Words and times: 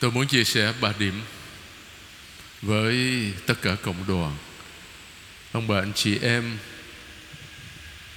Tôi 0.00 0.10
muốn 0.10 0.26
chia 0.26 0.44
sẻ 0.44 0.72
ba 0.80 0.92
điểm 0.98 1.20
với 2.62 3.26
tất 3.46 3.54
cả 3.62 3.76
cộng 3.82 4.04
đoàn. 4.08 4.36
Ông 5.52 5.68
bà, 5.68 5.78
anh 5.78 5.92
chị 5.94 6.18
em 6.22 6.58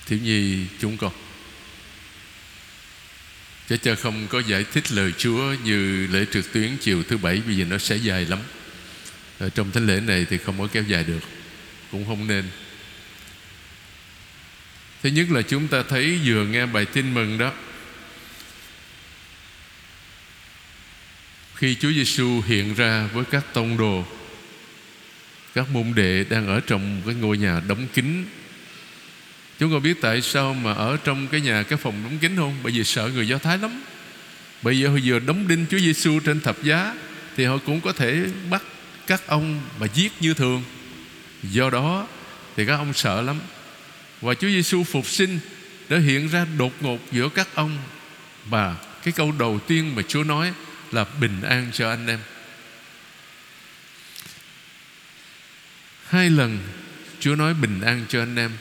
thiếu 0.05 0.19
nhi, 0.19 0.65
chúng 0.81 0.97
con. 0.97 1.11
Chứ 3.69 3.77
cha 3.77 3.95
không 3.95 4.27
có 4.27 4.39
giải 4.39 4.63
thích 4.63 4.91
lời 4.91 5.13
Chúa 5.17 5.55
như 5.63 6.07
lễ 6.07 6.25
trực 6.31 6.53
tuyến 6.53 6.77
chiều 6.81 7.03
thứ 7.03 7.17
bảy 7.17 7.39
Vì 7.39 7.63
nó 7.63 7.77
sẽ 7.77 7.95
dài 7.95 8.25
lắm. 8.25 8.39
Ở 9.39 9.49
Trong 9.49 9.71
thánh 9.71 9.87
lễ 9.87 9.99
này 9.99 10.25
thì 10.29 10.37
không 10.37 10.59
có 10.59 10.67
kéo 10.71 10.83
dài 10.83 11.03
được, 11.03 11.19
Cũng 11.91 12.05
không 12.05 12.27
nên. 12.27 12.49
Thứ 15.03 15.09
nhất 15.09 15.27
là 15.31 15.41
chúng 15.41 15.67
ta 15.67 15.83
thấy 15.89 16.19
vừa 16.25 16.45
nghe 16.45 16.65
bài 16.65 16.85
tin 16.85 17.13
mừng 17.13 17.37
đó 17.37 17.53
Khi 21.59 21.75
Chúa 21.75 21.91
Giêsu 21.91 22.41
hiện 22.47 22.73
ra 22.73 23.09
với 23.13 23.25
các 23.25 23.53
tông 23.53 23.77
đồ, 23.77 24.05
Các 25.55 25.69
môn 25.69 25.93
đệ 25.95 26.25
đang 26.29 26.47
ở 26.47 26.59
trong 26.59 27.01
cái 27.05 27.15
ngôi 27.15 27.37
nhà 27.37 27.61
đóng 27.67 27.87
kín, 27.93 28.25
Chúng 29.59 29.71
con 29.71 29.83
biết 29.83 30.01
tại 30.01 30.21
sao 30.21 30.53
mà 30.53 30.73
ở 30.73 30.97
trong 31.03 31.27
cái 31.27 31.41
nhà, 31.41 31.63
cái 31.63 31.77
phòng 31.77 32.03
đóng 32.03 32.17
kín 32.17 32.35
không? 32.35 32.57
Bởi 32.63 32.71
vì 32.71 32.83
sợ 32.83 33.09
người 33.13 33.27
Do 33.27 33.37
Thái 33.37 33.57
lắm. 33.57 33.81
Bởi 34.61 34.73
vì 34.73 34.85
họ 34.85 34.97
vừa 35.05 35.19
đóng 35.19 35.47
đinh 35.47 35.65
Chúa 35.69 35.79
Giêsu 35.79 36.19
trên 36.19 36.41
thập 36.41 36.63
giá, 36.63 36.95
Thì 37.37 37.45
họ 37.45 37.57
cũng 37.57 37.81
có 37.81 37.91
thể 37.91 38.25
bắt 38.49 38.63
các 39.07 39.27
ông 39.27 39.61
mà 39.79 39.87
giết 39.93 40.11
như 40.19 40.33
thường. 40.33 40.63
Do 41.43 41.69
đó, 41.69 42.07
thì 42.55 42.65
các 42.65 42.75
ông 42.75 42.93
sợ 42.93 43.21
lắm. 43.21 43.39
Và 44.21 44.33
Chúa 44.33 44.47
Giêsu 44.47 44.83
phục 44.83 45.07
sinh 45.07 45.39
Đã 45.89 45.97
hiện 45.97 46.27
ra 46.27 46.45
đột 46.57 46.73
ngột 46.81 46.99
giữa 47.11 47.29
các 47.29 47.47
ông. 47.55 47.77
Và 48.45 48.75
cái 49.03 49.11
câu 49.11 49.31
đầu 49.31 49.59
tiên 49.67 49.95
mà 49.95 50.01
Chúa 50.07 50.23
nói 50.23 50.53
là 50.91 51.05
bình 51.19 51.41
an 51.41 51.67
cho 51.73 51.89
anh 51.89 52.07
em. 52.07 52.19
Hai 56.07 56.29
lần 56.29 56.57
Chúa 57.19 57.35
nói 57.35 57.53
bình 57.53 57.81
an 57.81 58.05
cho 58.09 58.19
anh 58.19 58.35
em. 58.35 58.51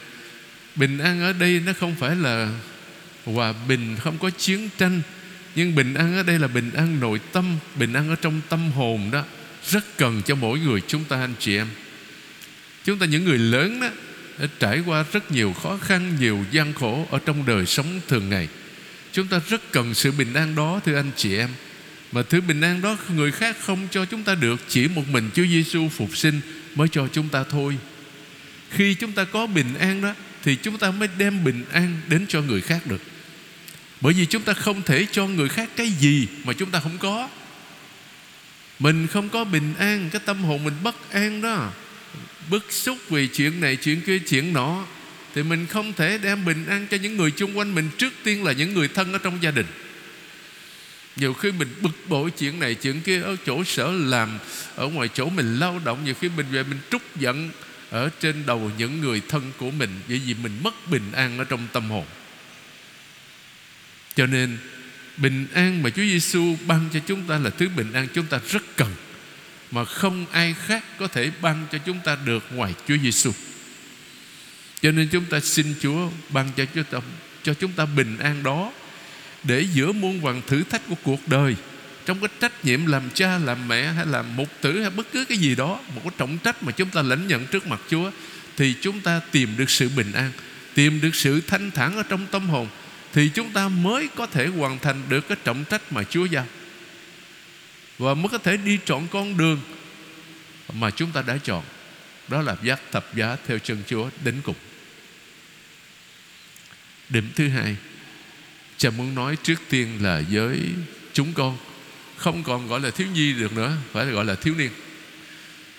Bình 0.75 0.97
an 0.97 1.21
ở 1.21 1.33
đây 1.33 1.61
nó 1.65 1.73
không 1.79 1.95
phải 1.95 2.15
là 2.15 2.51
Hòa 3.25 3.53
bình, 3.67 3.97
không 3.99 4.17
có 4.17 4.29
chiến 4.29 4.69
tranh, 4.77 5.01
Nhưng 5.55 5.75
bình 5.75 5.93
an 5.93 6.17
ở 6.17 6.23
đây 6.23 6.39
là 6.39 6.47
bình 6.47 6.71
an 6.75 6.99
nội 6.99 7.19
tâm, 7.31 7.57
Bình 7.75 7.93
an 7.93 8.09
ở 8.09 8.15
trong 8.15 8.41
tâm 8.49 8.71
hồn 8.71 9.11
đó. 9.11 9.23
Rất 9.69 9.97
cần 9.97 10.21
cho 10.25 10.35
mỗi 10.35 10.59
người 10.59 10.81
chúng 10.87 11.03
ta, 11.03 11.19
anh 11.19 11.33
chị 11.39 11.55
em. 11.57 11.67
Chúng 12.85 12.99
ta 12.99 13.05
những 13.05 13.25
người 13.25 13.37
lớn 13.37 13.79
đó, 13.81 13.89
đã 14.37 14.47
trải 14.59 14.83
qua 14.85 15.05
rất 15.11 15.31
nhiều 15.31 15.53
khó 15.53 15.77
khăn, 15.77 16.15
Nhiều 16.19 16.45
gian 16.51 16.73
khổ 16.73 17.07
ở 17.11 17.19
trong 17.25 17.45
đời 17.45 17.65
sống 17.65 18.01
thường 18.07 18.29
ngày. 18.29 18.47
Chúng 19.11 19.27
ta 19.27 19.39
rất 19.49 19.71
cần 19.71 19.93
sự 19.93 20.11
bình 20.11 20.33
an 20.33 20.55
đó, 20.55 20.79
thưa 20.85 20.95
anh 20.95 21.11
chị 21.15 21.37
em. 21.37 21.49
Mà 22.11 22.21
thứ 22.23 22.41
bình 22.41 22.61
an 22.61 22.81
đó 22.81 22.97
người 23.15 23.31
khác 23.31 23.57
không 23.61 23.87
cho 23.91 24.05
chúng 24.05 24.23
ta 24.23 24.35
được, 24.35 24.61
Chỉ 24.67 24.87
một 24.87 25.07
mình 25.11 25.29
Chúa 25.33 25.45
Giêsu 25.45 25.89
phục 25.89 26.17
sinh 26.17 26.41
mới 26.75 26.87
cho 26.91 27.07
chúng 27.07 27.29
ta 27.29 27.43
thôi. 27.43 27.77
Khi 28.69 28.93
chúng 28.93 29.11
ta 29.11 29.23
có 29.23 29.47
bình 29.47 29.75
an 29.79 30.01
đó, 30.01 30.13
thì 30.43 30.55
chúng 30.55 30.77
ta 30.77 30.91
mới 30.91 31.09
đem 31.17 31.43
bình 31.43 31.65
an 31.71 32.01
đến 32.07 32.25
cho 32.27 32.41
người 32.41 32.61
khác 32.61 32.87
được. 32.87 33.01
Bởi 34.01 34.13
vì 34.13 34.25
chúng 34.25 34.41
ta 34.41 34.53
không 34.53 34.81
thể 34.81 35.07
cho 35.11 35.27
người 35.27 35.49
khác 35.49 35.69
cái 35.75 35.89
gì 35.89 36.27
mà 36.43 36.53
chúng 36.53 36.71
ta 36.71 36.79
không 36.79 36.97
có. 36.97 37.29
Mình 38.79 39.07
không 39.07 39.29
có 39.29 39.43
bình 39.43 39.73
an, 39.79 40.09
cái 40.11 40.21
tâm 40.25 40.43
hồn 40.43 40.63
mình 40.63 40.73
bất 40.83 41.11
an 41.11 41.41
đó, 41.41 41.71
bức 42.49 42.71
xúc 42.71 42.97
vì 43.09 43.27
chuyện 43.27 43.61
này, 43.61 43.75
chuyện 43.75 44.01
kia, 44.01 44.19
chuyện 44.19 44.53
nọ, 44.53 44.85
thì 45.35 45.43
mình 45.43 45.65
không 45.67 45.93
thể 45.93 46.17
đem 46.17 46.45
bình 46.45 46.65
an 46.65 46.87
cho 46.91 46.97
những 46.97 47.17
người 47.17 47.31
xung 47.37 47.57
quanh 47.57 47.75
mình 47.75 47.89
trước 47.97 48.13
tiên 48.23 48.43
là 48.43 48.51
những 48.51 48.73
người 48.73 48.87
thân 48.87 49.13
ở 49.13 49.19
trong 49.19 49.37
gia 49.41 49.51
đình 49.51 49.65
nhiều 51.19 51.33
khi 51.33 51.51
mình 51.51 51.67
bực 51.81 52.09
bội 52.09 52.31
chuyện 52.31 52.59
này 52.59 52.75
chuyện 52.75 53.01
kia 53.01 53.21
ở 53.21 53.35
chỗ 53.45 53.63
sở 53.63 53.91
làm 53.91 54.39
ở 54.75 54.87
ngoài 54.87 55.09
chỗ 55.13 55.29
mình 55.29 55.59
lao 55.59 55.81
động 55.85 56.05
nhiều 56.05 56.13
khi 56.21 56.29
mình 56.29 56.45
về 56.51 56.63
mình 56.63 56.79
trút 56.91 57.01
giận 57.15 57.49
ở 57.89 58.09
trên 58.19 58.45
đầu 58.45 58.71
những 58.77 59.01
người 59.01 59.21
thân 59.29 59.51
của 59.57 59.71
mình 59.71 59.99
bởi 60.07 60.21
vì 60.25 60.33
mình 60.33 60.59
mất 60.63 60.87
bình 60.91 61.11
an 61.11 61.37
ở 61.37 61.43
trong 61.43 61.67
tâm 61.73 61.89
hồn 61.89 62.05
cho 64.15 64.25
nên 64.25 64.57
bình 65.17 65.47
an 65.53 65.83
mà 65.83 65.89
Chúa 65.89 66.03
Giêsu 66.03 66.55
ban 66.67 66.89
cho 66.93 66.99
chúng 67.07 67.23
ta 67.23 67.37
là 67.37 67.49
thứ 67.49 67.69
bình 67.69 67.93
an 67.93 68.07
chúng 68.13 68.25
ta 68.25 68.39
rất 68.49 68.63
cần 68.75 68.95
mà 69.71 69.85
không 69.85 70.25
ai 70.31 70.55
khác 70.65 70.83
có 70.99 71.07
thể 71.07 71.31
ban 71.41 71.65
cho 71.71 71.77
chúng 71.77 71.99
ta 72.03 72.17
được 72.25 72.43
ngoài 72.51 72.73
Chúa 72.87 72.97
Giêsu. 72.97 73.31
Cho 74.81 74.91
nên 74.91 75.07
chúng 75.11 75.25
ta 75.25 75.39
xin 75.39 75.75
Chúa 75.81 76.09
ban 76.29 76.49
cho 76.57 76.65
chúng 76.65 76.83
ta, 76.83 76.99
cho 77.43 77.53
chúng 77.53 77.71
ta 77.71 77.85
bình 77.85 78.17
an 78.17 78.43
đó 78.43 78.71
để 79.43 79.65
giữa 79.73 79.91
muôn 79.91 80.21
vàng 80.21 80.41
thử 80.47 80.63
thách 80.63 80.81
của 80.87 80.95
cuộc 81.03 81.27
đời. 81.27 81.55
Trong 82.05 82.19
cái 82.19 82.29
trách 82.39 82.65
nhiệm 82.65 82.85
làm 82.85 83.09
cha, 83.13 83.37
làm 83.37 83.67
mẹ 83.67 83.83
hay 83.83 84.05
làm 84.05 84.35
mục 84.35 84.49
tử 84.61 84.81
hay 84.81 84.89
bất 84.89 85.07
cứ 85.11 85.25
cái 85.25 85.37
gì 85.37 85.55
đó, 85.55 85.79
một 85.95 86.01
cái 86.03 86.13
trọng 86.17 86.37
trách 86.37 86.63
mà 86.63 86.71
chúng 86.71 86.89
ta 86.89 87.01
lãnh 87.01 87.27
nhận 87.27 87.45
trước 87.45 87.67
mặt 87.67 87.81
Chúa, 87.89 88.11
thì 88.57 88.75
chúng 88.81 88.99
ta 88.99 89.21
tìm 89.31 89.57
được 89.57 89.69
sự 89.69 89.89
bình 89.89 90.11
an, 90.11 90.31
tìm 90.73 91.01
được 91.01 91.15
sự 91.15 91.41
thanh 91.47 91.71
thản 91.71 91.97
ở 91.97 92.03
trong 92.03 92.25
tâm 92.31 92.49
hồn, 92.49 92.67
thì 93.13 93.29
chúng 93.33 93.51
ta 93.51 93.67
mới 93.67 94.09
có 94.15 94.25
thể 94.25 94.47
hoàn 94.47 94.79
thành 94.79 95.01
được 95.09 95.27
cái 95.27 95.37
trọng 95.43 95.63
trách 95.69 95.91
mà 95.91 96.03
Chúa 96.03 96.25
giao. 96.25 96.45
Và 97.97 98.13
mới 98.13 98.29
có 98.29 98.37
thể 98.37 98.57
đi 98.57 98.79
chọn 98.85 99.07
con 99.07 99.37
đường 99.37 99.61
mà 100.73 100.91
chúng 100.91 101.11
ta 101.11 101.21
đã 101.21 101.37
chọn. 101.37 101.63
Đó 102.27 102.41
là 102.41 102.55
giác 102.63 102.81
thập 102.91 103.15
giá 103.15 103.37
theo 103.47 103.59
chân 103.59 103.83
Chúa 103.87 104.09
đến 104.23 104.35
cùng. 104.43 104.55
Điểm 107.09 107.29
thứ 107.35 107.47
hai 107.47 107.75
cha 108.79 108.89
muốn 108.89 109.15
nói 109.15 109.37
trước 109.43 109.61
tiên 109.69 109.87
là 110.01 110.21
với 110.31 110.59
chúng 111.13 111.33
con. 111.33 111.57
Không 112.17 112.43
còn 112.43 112.67
gọi 112.67 112.79
là 112.79 112.91
thiếu 112.91 113.07
nhi 113.13 113.33
được 113.33 113.53
nữa, 113.53 113.77
phải 113.91 114.05
gọi 114.05 114.25
là 114.25 114.35
thiếu 114.35 114.53
niên. 114.57 114.69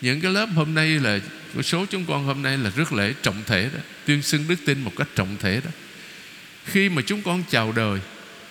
Những 0.00 0.20
cái 0.20 0.32
lớp 0.32 0.46
hôm 0.54 0.74
nay 0.74 0.88
là 0.88 1.18
số 1.62 1.86
chúng 1.90 2.04
con 2.04 2.24
hôm 2.24 2.42
nay 2.42 2.58
là 2.58 2.70
rất 2.76 2.92
lễ 2.92 3.14
trọng 3.22 3.42
thể 3.46 3.70
đó. 3.74 3.80
Tuyên 4.04 4.22
xưng 4.22 4.44
đức 4.48 4.56
tin 4.66 4.80
một 4.80 4.92
cách 4.96 5.08
trọng 5.14 5.36
thể 5.40 5.60
đó. 5.64 5.70
Khi 6.64 6.88
mà 6.88 7.02
chúng 7.06 7.22
con 7.22 7.42
chào 7.50 7.72
đời, 7.72 8.00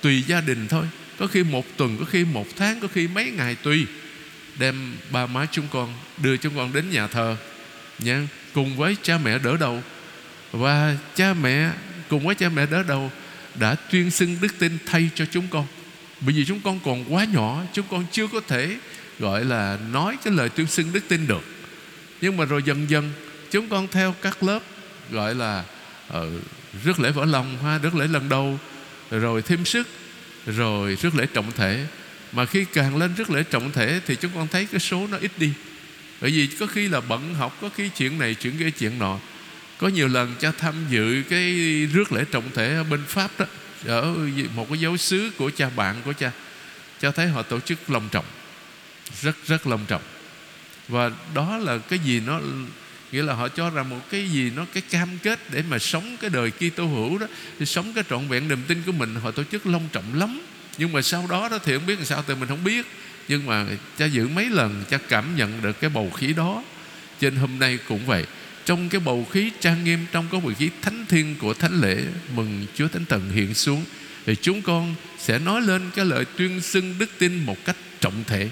tùy 0.02 0.24
gia 0.28 0.42
đình 0.42 0.68
thôi. 0.68 0.86
Có 1.20 1.28
khi 1.28 1.44
một 1.44 1.78
tuần, 1.78 1.98
có 1.98 2.06
khi 2.06 2.26
một 2.26 2.48
tháng, 2.56 2.80
có 2.80 2.88
khi 2.94 3.08
mấy 3.08 3.31
ngày 3.31 3.56
tùy. 3.56 3.86
Đem 4.60 4.96
ba 5.12 5.26
má 5.26 5.46
chúng 5.52 5.68
con, 5.72 5.94
đưa 6.18 6.38
chúng 6.38 6.56
con 6.56 6.74
đến 6.74 6.90
nhà 6.90 7.08
thờ 7.08 7.38
nha 8.00 8.28
cùng 8.54 8.78
với 8.78 8.96
cha 9.02 9.18
mẹ 9.18 9.40
đỡ 9.40 9.58
đầu. 9.60 9.84
Và 10.52 10.98
cha 11.16 11.34
mẹ, 11.34 11.72
cùng 12.08 12.26
với 12.26 12.36
cha 12.36 12.50
mẹ 12.50 12.66
đỡ 12.66 12.84
đầu 12.84 13.12
đã 13.59 13.75
tuyên 13.75 14.12
xưng 14.12 14.38
đức 14.42 14.59
tin 14.59 14.78
thay 14.86 15.09
cho 15.16 15.25
chúng 15.31 15.47
con. 15.47 15.68
Bởi 16.22 16.34
vì 16.34 16.46
chúng 16.46 16.59
con 16.59 16.80
còn 16.86 17.14
quá 17.14 17.25
nhỏ 17.25 17.64
Chúng 17.74 17.86
con 17.92 18.06
chưa 18.12 18.28
có 18.28 18.42
thể 18.47 18.78
gọi 19.20 19.46
là 19.46 19.78
nói 19.92 20.18
cái 20.24 20.34
lời 20.34 20.50
tuyên 20.50 20.68
xưng 20.68 20.94
đức 20.94 21.03
tin 21.08 21.28
được. 21.28 21.44
Nhưng 22.22 22.38
mà 22.38 22.46
rồi 22.46 22.64
dần 22.66 22.90
dần 22.90 23.12
Chúng 23.52 23.69
con 23.69 23.88
theo 23.88 24.16
các 24.22 24.44
lớp 24.44 24.59
gọi 25.12 25.36
là 25.36 25.64
uh, 26.18 26.24
rước 26.84 27.00
lễ 27.00 27.12
vỡ 27.12 27.25
lòng 27.25 27.58
ha 27.64 27.78
rước 27.78 27.96
lễ 27.96 28.08
lần 28.08 28.30
đầu 28.30 28.59
rồi 29.12 29.42
thêm 29.42 29.66
sức 29.66 29.88
rồi 30.46 30.98
rước 31.02 31.16
lễ 31.16 31.25
trọng 31.34 31.52
thể. 31.52 31.86
Mà 32.31 32.46
khi 32.46 32.66
càng 32.74 32.98
lên 32.98 33.14
rước 33.18 33.30
lễ 33.30 33.44
trọng 33.44 33.72
thể 33.72 34.02
thì 34.06 34.16
chúng 34.16 34.31
con 34.36 34.48
thấy 34.48 34.66
cái 34.66 34.80
số 34.80 35.08
nó 35.08 35.18
ít 35.18 35.31
đi. 35.38 35.52
Bởi 36.22 36.31
vì 36.31 36.48
có 36.48 36.68
khi 36.68 36.88
là 36.88 37.02
bận 37.02 37.36
học 37.36 37.58
có 37.62 37.69
khi 37.75 37.90
chuyện 37.90 38.19
này 38.19 38.36
chuyện 38.36 38.58
kia 38.59 38.72
chuyện 38.72 39.00
nọ 39.00 39.19
có 39.79 39.88
nhiều 39.88 40.07
lần 40.07 40.35
cha 40.40 40.51
tham 40.57 40.75
dự 40.90 41.23
cái 41.29 41.41
rước 41.94 42.12
lễ 42.12 42.25
trọng 42.31 42.51
thể 42.53 42.75
ở 42.75 42.84
bên 42.84 43.03
pháp 43.07 43.31
đó, 43.40 43.45
ở 43.85 44.16
một 44.56 44.67
cái 44.69 44.79
giáo 44.79 44.97
xứ 44.97 45.31
của 45.38 45.51
cha 45.56 45.69
bạn 45.75 45.95
của 46.06 46.13
cha 46.13 46.31
cha 47.01 47.12
thấy 47.12 47.28
họ 47.28 47.41
tổ 47.41 47.59
chức 47.59 47.89
long 47.89 48.09
trọng, 48.12 48.25
rất 49.22 49.35
rất 49.47 49.68
long 49.68 49.85
trọng. 49.88 50.01
Và 50.88 51.12
đó 51.34 51.57
là 51.57 51.78
cái 51.78 52.00
gì 52.00 52.19
nó, 52.19 52.41
nghĩa 53.12 53.23
là 53.23 53.34
họ 53.34 53.47
cho 53.47 53.69
rằng 53.69 53.89
một 53.89 54.09
cái 54.09 54.29
gì 54.29 54.51
nó, 54.56 54.66
cái 54.73 54.84
cam 54.89 55.18
kết 55.23 55.39
để 55.51 55.63
mà 55.69 55.79
sống 55.79 56.18
cái 56.22 56.29
đời 56.29 56.51
Kitô 56.51 56.85
hữu 56.85 57.18
đó 57.18 57.27
thì 57.59 57.65
sống 57.65 57.94
cái 57.94 58.04
trọn 58.09 58.27
vẹn 58.27 58.48
niềm 58.48 58.63
tin 58.68 58.81
của 58.86 58.92
mình. 58.92 59.15
Họ 59.15 59.31
tổ 59.31 59.44
chức 59.44 59.68
long 59.68 59.88
trọng 59.92 60.19
lắm, 60.19 60.42
nhưng 60.77 60.94
mà 60.94 61.01
sau 61.01 61.27
đó 61.30 61.50
đó 61.50 61.59
thì 61.63 61.74
không 61.74 61.86
biết 61.86 61.95
làm 61.95 62.06
sao 62.06 62.24
thì 62.27 62.36
mình 62.36 62.50
không 62.50 62.63
biết. 62.63 62.86
Nhưng 63.27 63.45
mà 63.45 63.65
cha 63.98 64.06
giữ 64.06 64.27
mấy 64.27 64.50
lần, 64.50 64.83
cha 64.89 64.98
cảm 65.09 65.36
nhận 65.36 65.62
được 65.62 65.80
cái 65.80 65.89
bầu 65.89 66.09
khí 66.09 66.33
đó. 66.33 66.63
Trên 67.19 67.36
hôm 67.36 67.59
nay 67.59 67.80
cũng 67.88 68.06
vậy 68.06 68.25
trong 68.69 68.89
cái 68.89 69.01
bầu 69.01 69.27
khí 69.31 69.51
trang 69.60 69.83
nghiêm 69.83 70.00
trong 70.12 70.27
cái 70.31 70.42
bầu 70.42 70.54
khí 70.60 70.69
thánh 70.81 71.06
thiên 71.10 71.36
của 71.39 71.54
thánh 71.54 71.81
lễ, 71.81 72.04
mừng 72.36 72.66
Chúa 72.75 72.88
Thánh 72.88 73.06
Thần 73.06 73.31
hiện 73.31 73.54
xuống, 73.54 73.83
thì 74.25 74.36
chúng 74.42 74.62
con 74.62 74.95
sẽ 75.19 75.39
nói 75.39 75.62
lên 75.62 75.81
cái 75.95 76.06
lời 76.06 76.25
tuyên 76.38 76.62
xưng 76.62 76.95
đức 77.00 77.10
tin 77.18 77.45
một 77.45 77.66
cách 77.66 77.75
trọng 78.00 78.24
thể. 78.27 78.50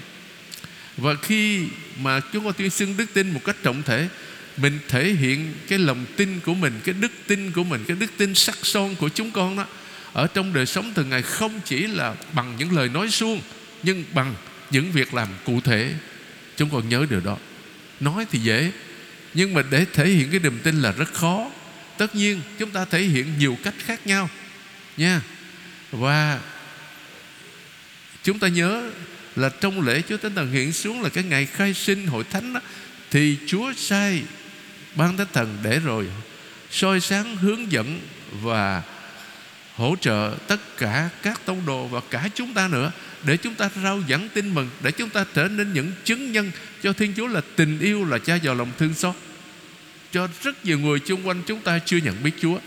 Và 0.96 1.14
khi 1.14 1.64
mà 2.02 2.20
chúng 2.32 2.44
con 2.44 2.52
tuyên 2.52 2.70
xưng 2.70 2.96
đức 2.96 3.04
tin 3.14 3.30
một 3.30 3.40
cách 3.44 3.56
trọng 3.62 3.82
thể, 3.82 4.08
mình 4.56 4.78
thể 4.88 5.04
hiện 5.04 5.54
cái 5.68 5.78
lòng 5.78 6.06
tin 6.16 6.40
của 6.40 6.54
mình, 6.54 6.80
cái 6.84 6.94
đức 7.00 7.12
tin 7.26 7.50
của 7.50 7.64
mình, 7.64 7.84
cái 7.88 7.96
đức 8.00 8.10
tin 8.16 8.34
sắc 8.34 8.58
son 8.62 8.94
của 8.94 9.08
chúng 9.08 9.30
con 9.30 9.56
đó, 9.56 9.66
ở 10.12 10.26
trong 10.26 10.52
đời 10.52 10.66
sống 10.66 10.94
thường 10.94 11.10
ngày 11.10 11.22
không 11.22 11.60
chỉ 11.64 11.86
là 11.86 12.14
bằng 12.32 12.54
những 12.58 12.76
lời 12.76 12.88
nói 12.88 13.10
suông, 13.10 13.40
nhưng 13.82 14.04
bằng 14.14 14.34
những 14.70 14.92
việc 14.92 15.14
làm 15.14 15.28
cụ 15.44 15.60
thể. 15.60 15.94
Chúng 16.56 16.70
con 16.70 16.88
nhớ 16.88 17.06
điều 17.10 17.20
đó. 17.20 17.38
Nói 18.00 18.26
thì 18.30 18.38
dễ 18.38 18.72
nhưng 19.34 19.54
mà 19.54 19.62
để 19.70 19.86
thể 19.92 20.08
hiện 20.08 20.30
cái 20.30 20.40
niềm 20.40 20.60
tin 20.62 20.82
là 20.82 20.92
rất 20.92 21.14
khó. 21.14 21.50
Tất 21.98 22.14
nhiên 22.14 22.40
chúng 22.58 22.70
ta 22.70 22.84
thể 22.84 23.02
hiện 23.02 23.38
nhiều 23.38 23.58
cách 23.62 23.74
khác 23.78 24.06
nhau 24.06 24.28
nha. 24.96 25.20
Và 25.90 26.40
chúng 28.22 28.38
ta 28.38 28.48
nhớ 28.48 28.90
là 29.36 29.48
trong 29.60 29.86
lễ 29.86 30.02
Chúa 30.08 30.16
Thánh 30.16 30.34
Thần 30.34 30.52
hiện 30.52 30.72
xuống 30.72 31.02
là 31.02 31.08
cái 31.08 31.24
ngày 31.24 31.46
khai 31.46 31.74
sinh 31.74 32.06
hội 32.06 32.24
thánh 32.30 32.52
đó, 32.52 32.60
thì 33.10 33.36
Chúa 33.46 33.72
sai 33.76 34.22
ban 34.94 35.16
Thánh 35.16 35.26
Thần 35.32 35.58
để 35.62 35.78
rồi 35.78 36.06
soi 36.70 37.00
sáng 37.00 37.36
hướng 37.36 37.72
dẫn 37.72 38.00
và 38.32 38.82
hỗ 39.76 39.96
trợ 40.00 40.34
tất 40.46 40.76
cả 40.76 41.08
các 41.22 41.40
tông 41.44 41.66
đồ 41.66 41.86
và 41.86 42.00
cả 42.10 42.28
chúng 42.34 42.54
ta 42.54 42.68
nữa 42.68 42.92
để 43.24 43.36
chúng 43.36 43.54
ta 43.54 43.70
rao 43.82 44.02
giảng 44.08 44.28
tin 44.34 44.54
mừng, 44.54 44.68
để 44.82 44.90
chúng 44.90 45.10
ta 45.10 45.24
trở 45.34 45.48
nên 45.48 45.72
những 45.72 45.92
chứng 46.04 46.32
nhân 46.32 46.50
cho 46.82 46.92
Thiên 46.92 47.14
Chúa 47.16 47.26
là 47.26 47.40
tình 47.56 47.78
yêu, 47.80 48.04
là 48.04 48.18
cha 48.18 48.34
giàu 48.34 48.54
lòng 48.54 48.72
thương 48.78 48.94
xót. 48.94 49.14
Cho 50.12 50.28
rất 50.42 50.64
nhiều 50.64 50.78
người 50.78 50.98
xung 51.06 51.28
quanh 51.28 51.42
chúng 51.46 51.60
ta 51.60 51.78
chưa 51.78 51.96
nhận 51.96 52.22
biết 52.22 52.30
Chúa. 52.40 52.58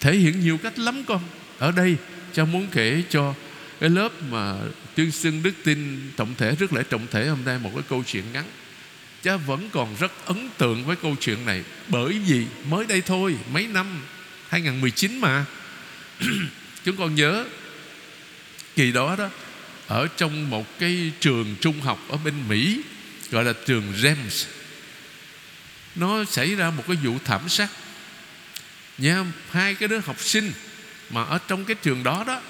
Thể 0.00 0.16
hiện 0.16 0.40
nhiều 0.40 0.58
cách 0.58 0.78
lắm 0.78 1.04
con. 1.04 1.22
Ở 1.58 1.72
đây, 1.72 1.96
cha 2.32 2.44
muốn 2.44 2.66
kể 2.72 3.02
cho 3.10 3.34
cái 3.80 3.90
lớp 3.90 4.22
mà 4.30 4.54
tuyên 4.94 5.10
xưng 5.10 5.42
đức 5.42 5.52
tin 5.64 6.10
trọng 6.16 6.34
thể 6.34 6.54
rất 6.58 6.72
lễ 6.72 6.82
trọng 6.90 7.06
thể 7.10 7.26
hôm 7.26 7.38
nay 7.44 7.58
một 7.58 7.70
cái 7.74 7.82
câu 7.88 8.04
chuyện 8.06 8.24
ngắn. 8.32 8.44
Cha 9.22 9.36
vẫn 9.36 9.68
còn 9.72 9.96
rất 10.00 10.12
ấn 10.26 10.48
tượng 10.58 10.84
với 10.84 10.96
câu 10.96 11.16
chuyện 11.20 11.46
này. 11.46 11.62
Bởi 11.88 12.12
vì 12.12 12.46
mới 12.68 12.86
đây 12.86 13.00
thôi, 13.00 13.36
mấy 13.52 13.66
năm 13.66 13.86
2019 14.48 15.20
mà. 15.20 15.44
Chúng 16.84 16.96
con 16.96 17.14
nhớ 17.14 17.44
kỳ 18.76 18.92
đó 18.92 19.16
đó 19.16 19.28
ở 19.90 20.08
trong 20.16 20.50
một 20.50 20.78
cái 20.78 21.12
trường 21.20 21.56
trung 21.60 21.80
học 21.80 21.98
ở 22.08 22.16
bên 22.16 22.48
Mỹ, 22.48 22.82
gọi 23.30 23.44
là 23.44 23.52
trường 23.66 23.92
James 23.92 24.46
nó 25.94 26.24
xảy 26.24 26.54
ra 26.54 26.70
một 26.70 26.84
cái 26.86 26.96
vụ 26.96 27.18
thảm 27.24 27.48
sát. 27.48 27.68
Nha, 28.98 29.24
hai 29.50 29.74
cái 29.74 29.88
đứa 29.88 29.98
học 29.98 30.20
sinh 30.20 30.52
mà 31.10 31.24
ở 31.24 31.38
trong 31.48 31.64
cái 31.64 31.76
trường 31.82 32.02
đó 32.02 32.24
đó, 32.26 32.40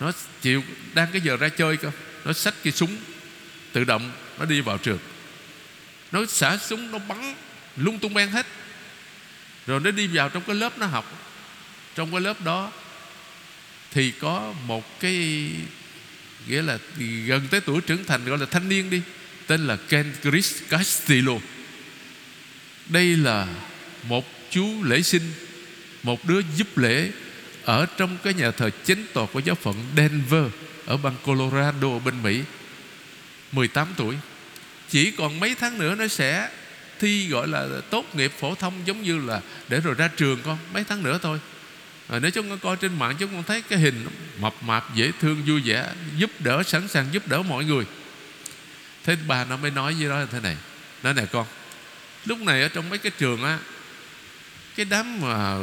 nó 0.00 0.12
chịu, 0.42 0.64
đang 0.94 1.08
cái 1.12 1.20
giờ 1.20 1.36
ra 1.36 1.48
chơi 1.48 1.76
cơ, 1.76 1.90
nó 2.24 2.32
xách 2.32 2.54
cái 2.64 2.72
súng 2.72 2.96
tự 3.72 3.84
động, 3.84 4.12
nó 4.38 4.44
đi 4.44 4.60
vào 4.60 4.78
trường. 4.78 4.98
Nó 6.12 6.26
xả 6.26 6.58
súng, 6.58 6.90
nó 6.90 6.98
bắn, 6.98 7.34
lung 7.76 7.98
tung 7.98 8.14
beng 8.14 8.30
hết. 8.30 8.46
Rồi 9.66 9.80
nó 9.80 9.90
đi 9.90 10.06
vào 10.06 10.28
trong 10.28 10.42
cái 10.46 10.56
lớp 10.56 10.78
nó 10.78 10.86
học. 10.86 11.12
Trong 11.94 12.12
cái 12.12 12.20
lớp 12.20 12.40
đó 12.44 12.72
thì 13.90 14.10
có 14.10 14.54
một 14.66 15.00
cái 15.00 15.50
nghĩa 16.46 16.62
là 16.62 16.78
gần 17.26 17.46
tới 17.50 17.60
tuổi 17.60 17.80
trưởng 17.80 18.04
thành 18.04 18.24
gọi 18.24 18.38
là 18.38 18.46
thanh 18.46 18.68
niên 18.68 18.90
đi, 18.90 19.02
tên 19.46 19.66
là 19.66 19.76
Ken 19.76 20.12
Chris 20.22 20.62
Castillo. 20.68 21.32
Đây 22.86 23.16
là 23.16 23.46
một 24.02 24.24
chú 24.50 24.82
lễ 24.82 25.02
sinh, 25.02 25.32
một 26.02 26.24
đứa 26.24 26.40
giúp 26.56 26.78
lễ 26.78 27.10
ở 27.64 27.86
trong 27.96 28.16
cái 28.22 28.34
nhà 28.34 28.50
thờ 28.50 28.70
chính 28.84 29.06
tòa 29.12 29.26
của 29.32 29.38
giáo 29.38 29.54
phận 29.54 29.74
Denver 29.96 30.44
ở 30.86 30.96
bang 30.96 31.16
Colorado 31.24 31.98
bên 31.98 32.22
Mỹ. 32.22 32.40
18 33.52 33.88
tuổi. 33.96 34.14
Chỉ 34.88 35.10
còn 35.10 35.40
mấy 35.40 35.54
tháng 35.54 35.78
nữa 35.78 35.94
nó 35.94 36.08
sẽ 36.08 36.48
thi 37.00 37.28
gọi 37.28 37.48
là 37.48 37.68
tốt 37.90 38.04
nghiệp 38.14 38.32
phổ 38.38 38.54
thông 38.54 38.74
giống 38.84 39.02
như 39.02 39.18
là 39.18 39.40
để 39.68 39.80
rồi 39.80 39.94
ra 39.94 40.08
trường 40.16 40.38
con, 40.44 40.58
mấy 40.72 40.84
tháng 40.84 41.02
nữa 41.02 41.18
thôi. 41.22 41.38
Ờ, 42.08 42.16
à, 42.16 42.20
nếu 42.20 42.30
chúng 42.30 42.50
con 42.50 42.58
coi 42.58 42.76
trên 42.76 42.98
mạng 42.98 43.16
chúng 43.18 43.30
con 43.32 43.44
thấy 43.44 43.62
cái 43.62 43.78
hình 43.78 44.06
mập 44.38 44.62
mạp 44.62 44.94
dễ 44.94 45.12
thương 45.20 45.42
vui 45.46 45.60
vẻ 45.64 45.86
giúp 46.16 46.30
đỡ 46.38 46.62
sẵn 46.62 46.88
sàng 46.88 47.06
giúp 47.12 47.28
đỡ 47.28 47.42
mọi 47.42 47.64
người. 47.64 47.84
Thế 49.04 49.16
bà 49.26 49.44
nó 49.44 49.56
mới 49.56 49.70
nói 49.70 49.94
với 49.98 50.08
đó 50.08 50.18
là 50.18 50.26
thế 50.30 50.40
này. 50.40 50.56
Nói 51.02 51.14
này 51.14 51.26
con 51.32 51.46
lúc 52.24 52.38
này 52.38 52.62
ở 52.62 52.68
trong 52.68 52.90
mấy 52.90 52.98
cái 52.98 53.12
trường 53.18 53.44
á 53.44 53.58
cái 54.76 54.86
đám 54.90 55.20
mà 55.20 55.56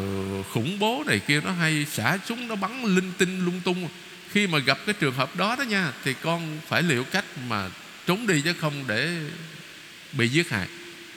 khủng 0.54 0.80
bố 0.80 1.04
này 1.08 1.20
kia 1.20 1.42
nó 1.42 1.52
hay 1.52 1.86
xả 1.92 2.18
súng 2.26 2.48
nó 2.48 2.56
bắn 2.56 2.84
linh 2.84 3.12
tinh 3.18 3.46
lung 3.46 3.62
tung. 3.64 3.90
Khi 4.32 4.48
mà 4.48 4.60
gặp 4.60 4.78
cái 4.86 4.96
trường 5.00 5.16
hợp 5.16 5.36
đó 5.36 5.56
đó 5.56 5.64
nha 5.64 5.92
thì 6.04 6.14
con 6.22 6.60
phải 6.68 6.84
liệu 6.84 7.04
cách 7.04 7.26
mà 7.48 7.70
trốn 8.08 8.28
đi 8.28 8.42
chứ 8.42 8.54
không 8.62 8.84
để 8.88 9.20
bị 10.12 10.28
giết 10.28 10.50
hại. 10.50 10.68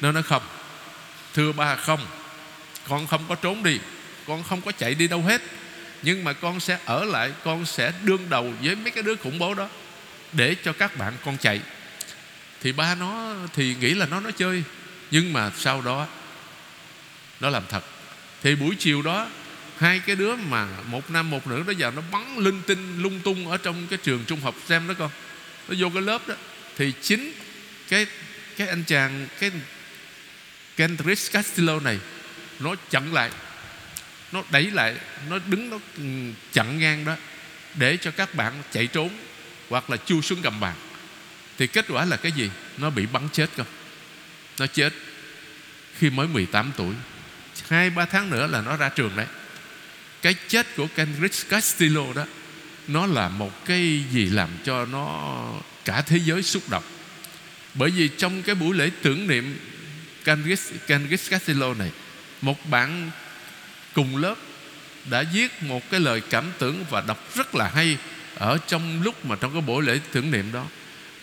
Nó 0.00 0.12
nói 0.12 0.22
không 0.22 0.42
thưa 1.34 1.52
ba 1.52 1.76
không 1.76 2.00
con 2.88 3.06
không 3.06 3.24
có 3.28 3.34
trốn 3.34 3.62
đi 3.62 3.78
con 4.28 4.42
không 4.42 4.60
có 4.60 4.72
chạy 4.72 4.94
đi 4.94 5.08
đâu 5.08 5.22
hết. 5.22 5.42
Nhưng 6.02 6.25
mà 6.25 6.32
con 6.32 6.60
sẽ 6.60 6.78
ở 6.84 7.04
lại, 7.04 7.32
con 7.44 7.66
sẽ 7.66 7.92
đương 8.02 8.26
đầu 8.30 8.54
với 8.62 8.76
mấy 8.76 8.90
cái 8.90 9.02
đứa 9.02 9.16
khủng 9.16 9.38
bố 9.38 9.54
đó 9.54 9.69
để 10.32 10.56
cho 10.64 10.72
các 10.72 10.96
bạn 10.96 11.12
con 11.25 11.36
chạy. 11.38 11.60
Thì 12.60 12.72
ba 12.72 12.94
nó 12.94 13.34
thì 13.54 13.76
nghĩ 13.80 13.94
là 13.94 14.06
nó 14.06 14.20
nói 14.20 14.32
chơi, 14.32 14.62
nhưng 15.10 15.32
mà 15.32 15.50
sau 15.58 15.82
đó 15.82 16.06
nó 17.40 17.50
làm 17.50 17.62
thật. 17.69 17.84
Thì 18.42 18.54
buổi 18.54 18.76
chiều 18.78 19.02
đó, 19.02 19.28
hai 19.78 20.00
cái 20.06 20.16
đứa 20.16 20.36
mà 20.36 20.66
một 20.86 21.10
nam 21.10 21.31
một 21.31 21.46
nữ 21.46 21.62
đó 21.66 21.72
vào 21.78 21.90
nó 21.90 22.02
bắn 22.12 22.38
linh 22.38 22.62
tinh 22.66 23.02
lung 23.02 23.20
tung 23.20 23.50
ở 23.50 23.56
trong 23.56 23.86
cái 23.90 23.98
trường 24.02 24.24
trung 24.26 24.40
học 24.40 24.54
xem 24.69 24.88
đó 24.88 24.94
con. 24.98 25.10
Nó 25.69 25.74
vô 25.78 25.90
cái 25.94 26.02
lớp 26.02 26.28
đó. 26.28 26.34
Thì 26.76 26.92
chính 27.02 27.32
cái 27.88 28.06
cái 28.56 28.69
anh 28.69 28.84
chàng, 28.86 29.28
cái 29.40 29.50
Kendrick 30.76 31.32
Castillo 31.32 31.81
này, 31.81 31.98
nó 32.60 32.74
chặn 32.90 33.14
lại 33.14 33.31
nó 34.32 34.42
đẩy 34.50 34.70
lại, 34.70 34.94
nó 35.28 35.38
đứng 35.46 35.70
nó 35.70 35.78
chặn 36.52 36.78
ngang 36.78 37.04
đó, 37.04 37.16
để 37.75 37.96
cho 37.96 38.10
các 38.10 38.34
bạn 38.34 38.62
chạy 38.72 38.86
trốn 38.86 39.10
hoặc 39.69 39.90
là 39.90 39.96
chui 39.96 40.22
xuống 40.22 40.42
gầm 40.42 40.60
bàn. 40.60 40.75
Thì 41.58 41.66
kết 41.66 41.84
quả 41.88 42.04
là 42.04 42.16
cái 42.16 42.32
gì? 42.32 42.50
Nó 42.78 42.90
bị 42.90 43.06
bắn 43.06 43.28
chết 43.32 43.50
không 43.56 43.66
nó 44.58 44.66
chết 44.66 44.92
khi 45.98 46.10
mới 46.10 46.28
18 46.28 46.72
tuổi. 46.76 46.94
Hai, 47.69 47.90
ba 47.90 48.04
tháng 48.04 48.30
nữa 48.30 48.46
là 48.46 48.60
nó 48.60 48.76
ra 48.76 48.88
trường 48.88 49.16
đấy. 49.16 49.26
Cái 50.22 50.34
chết 50.48 50.66
của 50.76 50.86
Kendrick 50.96 51.48
Castillo 51.48 52.12
đó, 52.14 52.24
nó 52.88 53.06
là 53.06 53.28
một 53.28 53.64
cái 53.66 54.04
gì 54.12 54.26
làm 54.26 54.48
cho 54.64 54.86
nó 54.86 55.52
cả 55.84 56.02
thế 56.02 56.16
giới 56.24 56.42
xúc 56.42 56.62
động. 56.70 56.84
Bởi 57.74 57.90
vì 57.90 58.08
trong 58.08 58.42
cái 58.42 58.54
buổi 58.54 58.76
lễ 58.76 58.90
tưởng 59.02 59.26
niệm 59.26 59.58
Kendrick 60.86 61.31
Castillo 61.31 61.74
này, 61.74 61.90
một 62.40 62.66
bạn 62.70 63.10
cùng 63.98 64.16
lớp 64.16 64.34
đã 65.10 65.24
viết 65.32 65.62
một 65.62 65.90
cái 65.90 66.00
lời 66.00 66.22
cảm 66.30 66.44
tưởng 66.58 66.84
và 66.90 67.00
đọc 67.00 67.34
rất 67.34 67.54
là 67.54 67.70
hay 67.74 67.96
ở 68.34 68.58
trong 68.66 69.02
lúc 69.02 69.24
mà 69.24 69.36
trong 69.36 69.52
cái 69.52 69.60
buổi 69.60 69.84
lễ 69.84 70.00
tưởng 70.12 70.30
niệm 70.30 70.52
đó. 70.52 70.64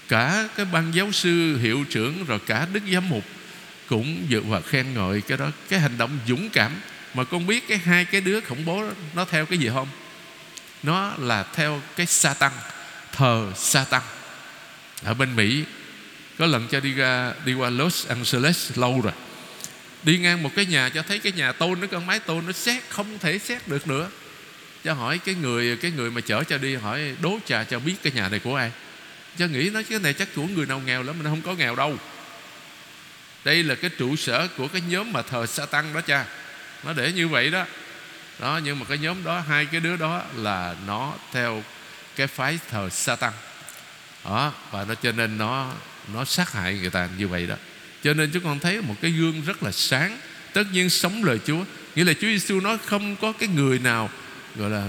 Cả 0.08 0.48
cái 0.56 0.66
ban 0.66 0.92
giáo 0.92 1.12
sư 1.12 1.58
hiệu 1.58 1.86
trưởng 1.90 2.26
rồi 2.26 2.40
cả 2.46 2.68
đức 2.74 2.80
giám 2.94 3.10
mục 3.10 3.24
cũng 3.88 4.26
dự 4.30 4.42
và 4.42 4.62
khen 4.62 4.94
ngợi 4.94 5.22
cái 5.22 5.38
đó. 5.38 5.52
Cái 5.70 5.80
hành 5.80 5.98
động 5.98 6.20
dũng 6.28 6.50
cảm. 6.50 6.72
Mà 7.14 7.24
con 7.24 7.48
biết 7.48 7.68
cái 7.68 7.78
hai 7.78 8.06
cái 8.06 8.22
đứa 8.22 8.42
khủng 8.42 8.66
bố 8.66 8.84
đó, 8.84 8.94
nó 9.14 9.26
theo 9.26 9.46
cái 9.46 9.58
gì 9.58 9.70
không? 9.74 9.88
Nó 10.84 11.14
là 11.18 11.44
theo 11.54 11.82
cái 11.96 12.06
sa 12.06 12.34
tăng 12.34 12.54
thờ 13.12 13.52
sa 13.56 13.84
tăng 13.84 14.04
ở 15.04 15.14
bên 15.14 15.36
mỹ 15.36 15.64
có 16.38 16.46
lần 16.46 16.68
cho 16.68 16.80
đi 16.80 16.94
ra 16.94 17.34
đi 17.46 17.54
qua 17.54 17.70
los 17.70 18.08
angeles 18.08 18.78
lâu 18.78 19.02
rồi 19.02 19.14
đi 20.06 20.18
ngang 20.18 20.44
một 20.44 20.52
cái 20.56 20.66
nhà 20.66 20.90
cho 20.90 21.02
thấy 21.02 21.20
cái 21.20 21.32
nhà 21.32 21.52
tôn 21.52 21.82
nó 21.82 21.88
con 21.88 22.08
mái 22.08 22.20
tôn 22.20 22.46
nó 22.46 22.52
xét, 22.52 22.84
không 22.90 23.20
thể 23.20 23.40
xét 23.40 23.68
được 23.68 23.88
nữa. 23.88 24.10
Cho 24.84 24.94
hỏi 24.94 25.18
cái 25.18 25.36
người 25.36 25.78
cái 25.78 25.92
người 25.92 26.12
mà 26.12 26.22
chở 26.22 26.44
cho 26.44 26.58
đi, 26.58 26.76
hỏi 26.76 27.16
đố 27.22 27.40
trà 27.46 27.64
cho 27.64 27.80
biết 27.80 27.96
cái 28.04 28.14
nhà 28.14 28.30
này 28.30 28.40
của 28.40 28.56
ai. 28.56 28.72
Cho 29.38 29.48
nghĩ 29.48 29.70
nói, 29.70 29.84
cái 29.84 30.00
này 30.00 30.14
chắc 30.14 30.28
của 30.36 30.48
người 30.48 30.66
nào 30.66 30.80
nghèo 30.80 31.04
lắm, 31.04 31.16
mình 31.18 31.28
không 31.28 31.42
có 31.42 31.54
nghèo 31.54 31.76
đâu. 31.76 31.98
Đây 33.46 33.64
là 33.64 33.76
cái 33.76 33.90
trụ 33.98 34.16
sở 34.16 34.48
của 34.58 34.68
cái 34.68 34.82
nhóm 34.90 35.14
mà 35.14 35.22
thờ 35.22 35.46
sa 35.46 35.66
tăng 35.66 35.94
đó 35.94 36.02
cha. 36.02 36.26
Nó 36.84 36.94
để 36.94 37.12
như 37.12 37.28
vậy 37.28 37.52
đó. 37.52 37.66
Đó, 38.40 38.60
nhưng 38.64 38.80
mà 38.80 38.86
cái 38.90 38.98
nhóm 38.98 39.24
đó, 39.24 39.40
hai 39.40 39.66
cái 39.66 39.82
đứa 39.82 39.98
đó 39.98 40.24
là 40.36 40.76
nó 40.88 41.14
theo 41.32 41.64
cái 42.16 42.28
phái 42.28 42.60
thờ 42.70 42.90
sa 42.90 43.16
tăng 43.16 43.34
đó, 44.26 44.54
và 44.72 44.86
nó, 44.86 44.96
cho 44.96 45.12
nên 45.12 45.38
nó 45.38 45.72
nó 46.14 46.26
sát 46.26 46.52
hại 46.52 46.74
người 46.74 46.90
ta 46.90 47.10
như 47.18 47.28
vậy 47.28 47.48
đó 47.48 47.56
cho 48.06 48.14
nên 48.14 48.30
chúng 48.32 48.44
con 48.44 48.60
thấy 48.60 48.82
một 48.82 48.96
cái 49.02 49.12
gương 49.12 49.42
rất 49.46 49.64
là 49.64 49.72
sáng. 49.72 50.18
Tất 50.54 50.64
nhiên 50.74 50.90
sống 50.90 51.24
lời 51.24 51.40
Chúa. 51.46 51.66
Nghĩa 51.96 52.04
là 52.04 52.14
Chúa 52.14 52.28
Giêsu 52.28 52.60
nói 52.60 52.78
không 52.86 53.16
có 53.16 53.32
cái 53.32 53.50
người 53.50 53.80
nào, 53.80 54.10
gọi 54.56 54.70
là 54.70 54.88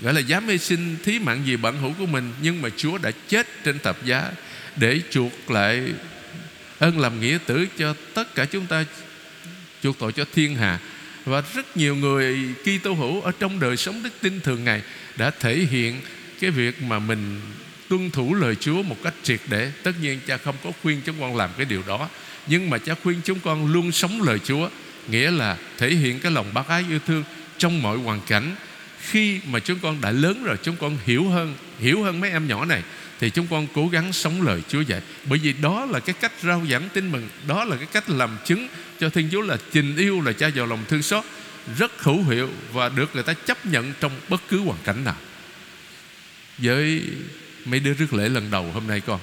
gọi 0.00 0.14
là 0.14 0.20
dám 0.20 0.48
hy 0.48 0.58
sinh 0.58 0.96
thí 1.04 1.18
mạng 1.18 1.42
gì 1.46 1.56
bản 1.56 1.80
hữu 1.80 1.92
của 1.98 2.06
mình. 2.06 2.32
Nhưng 2.42 2.62
mà 2.62 2.68
Chúa 2.76 2.98
đã 2.98 3.10
chết 3.28 3.46
trên 3.64 3.78
thập 3.78 4.04
giá 4.04 4.30
để 4.76 5.00
chuộc 5.10 5.50
lại 5.50 5.82
ơn 6.78 7.00
làm 7.00 7.20
nghĩa 7.20 7.38
tử 7.46 7.66
cho 7.78 7.94
tất 8.14 8.34
cả 8.34 8.44
chúng 8.44 8.66
ta, 8.66 8.84
chuộc 9.82 9.98
tội 9.98 10.12
cho 10.12 10.24
thiên 10.34 10.56
hạ. 10.56 10.78
Và 11.24 11.42
rất 11.54 11.76
nhiều 11.76 11.96
người 11.96 12.38
Kitô 12.62 12.92
hữu 12.92 13.20
ở 13.20 13.32
trong 13.38 13.60
đời 13.60 13.76
sống 13.76 14.02
đức 14.02 14.12
tin 14.20 14.40
thường 14.40 14.64
ngày 14.64 14.82
đã 15.16 15.30
thể 15.30 15.56
hiện 15.70 16.00
cái 16.40 16.50
việc 16.50 16.82
mà 16.82 16.98
mình 16.98 17.40
tuân 17.88 18.10
thủ 18.10 18.34
lời 18.34 18.54
Chúa 18.54 18.82
một 18.82 18.96
cách 19.04 19.14
triệt 19.22 19.40
để. 19.48 19.72
Tất 19.82 19.92
nhiên 20.00 20.20
cha 20.26 20.36
không 20.36 20.56
có 20.64 20.70
khuyên 20.82 21.00
chúng 21.04 21.20
con 21.20 21.36
làm 21.36 21.50
cái 21.56 21.66
điều 21.66 21.82
đó, 21.86 22.08
nhưng 22.46 22.70
mà 22.70 22.78
cha 22.78 22.94
khuyên 23.02 23.20
chúng 23.24 23.40
con 23.40 23.72
luôn 23.72 23.92
sống 23.92 24.22
lời 24.22 24.38
Chúa, 24.44 24.68
nghĩa 25.08 25.30
là 25.30 25.56
thể 25.78 25.90
hiện 25.90 26.20
cái 26.20 26.32
lòng 26.32 26.54
bác 26.54 26.68
ái 26.68 26.84
yêu 26.88 26.98
thương 27.06 27.24
trong 27.58 27.82
mọi 27.82 27.98
hoàn 27.98 28.20
cảnh. 28.26 28.54
Khi 29.00 29.40
mà 29.46 29.58
chúng 29.58 29.78
con 29.78 30.00
đã 30.00 30.10
lớn 30.10 30.44
rồi, 30.44 30.56
chúng 30.62 30.76
con 30.76 30.98
hiểu 31.04 31.28
hơn 31.28 31.54
hiểu 31.78 32.02
hơn 32.02 32.20
mấy 32.20 32.30
em 32.30 32.48
nhỏ 32.48 32.64
này, 32.64 32.82
thì 33.20 33.30
chúng 33.30 33.46
con 33.46 33.66
cố 33.74 33.88
gắng 33.88 34.12
sống 34.12 34.42
lời 34.42 34.62
Chúa 34.68 34.80
dạy. 34.80 35.00
Bởi 35.24 35.38
vì 35.38 35.52
đó 35.52 35.84
là 35.84 36.00
cái 36.00 36.14
cách 36.20 36.32
rao 36.42 36.66
giảng 36.70 36.88
tin 36.92 37.12
mừng, 37.12 37.28
đó 37.46 37.64
là 37.64 37.76
cái 37.76 37.86
cách 37.92 38.10
làm 38.10 38.30
chứng 38.44 38.68
cho 39.00 39.08
Thiên 39.08 39.28
Chúa 39.32 39.40
là 39.40 39.56
tình 39.72 39.96
yêu 39.96 40.20
là 40.20 40.32
cha 40.32 40.50
vào 40.54 40.66
lòng 40.66 40.84
thương 40.88 41.02
xót, 41.02 41.24
rất 41.78 42.02
hữu 42.02 42.22
hiệu 42.22 42.50
và 42.72 42.88
được 42.88 43.10
người 43.14 43.22
ta 43.22 43.32
chấp 43.32 43.66
nhận 43.66 43.92
trong 44.00 44.12
bất 44.28 44.42
cứ 44.48 44.60
hoàn 44.60 44.78
cảnh 44.84 45.04
nào. 45.04 45.16
Với 46.58 47.02
mấy 47.66 47.80
đứa 47.80 47.94
rước 47.94 48.14
lễ 48.14 48.28
lần 48.28 48.50
đầu 48.50 48.70
hôm 48.72 48.86
nay 48.86 49.00
con. 49.00 49.20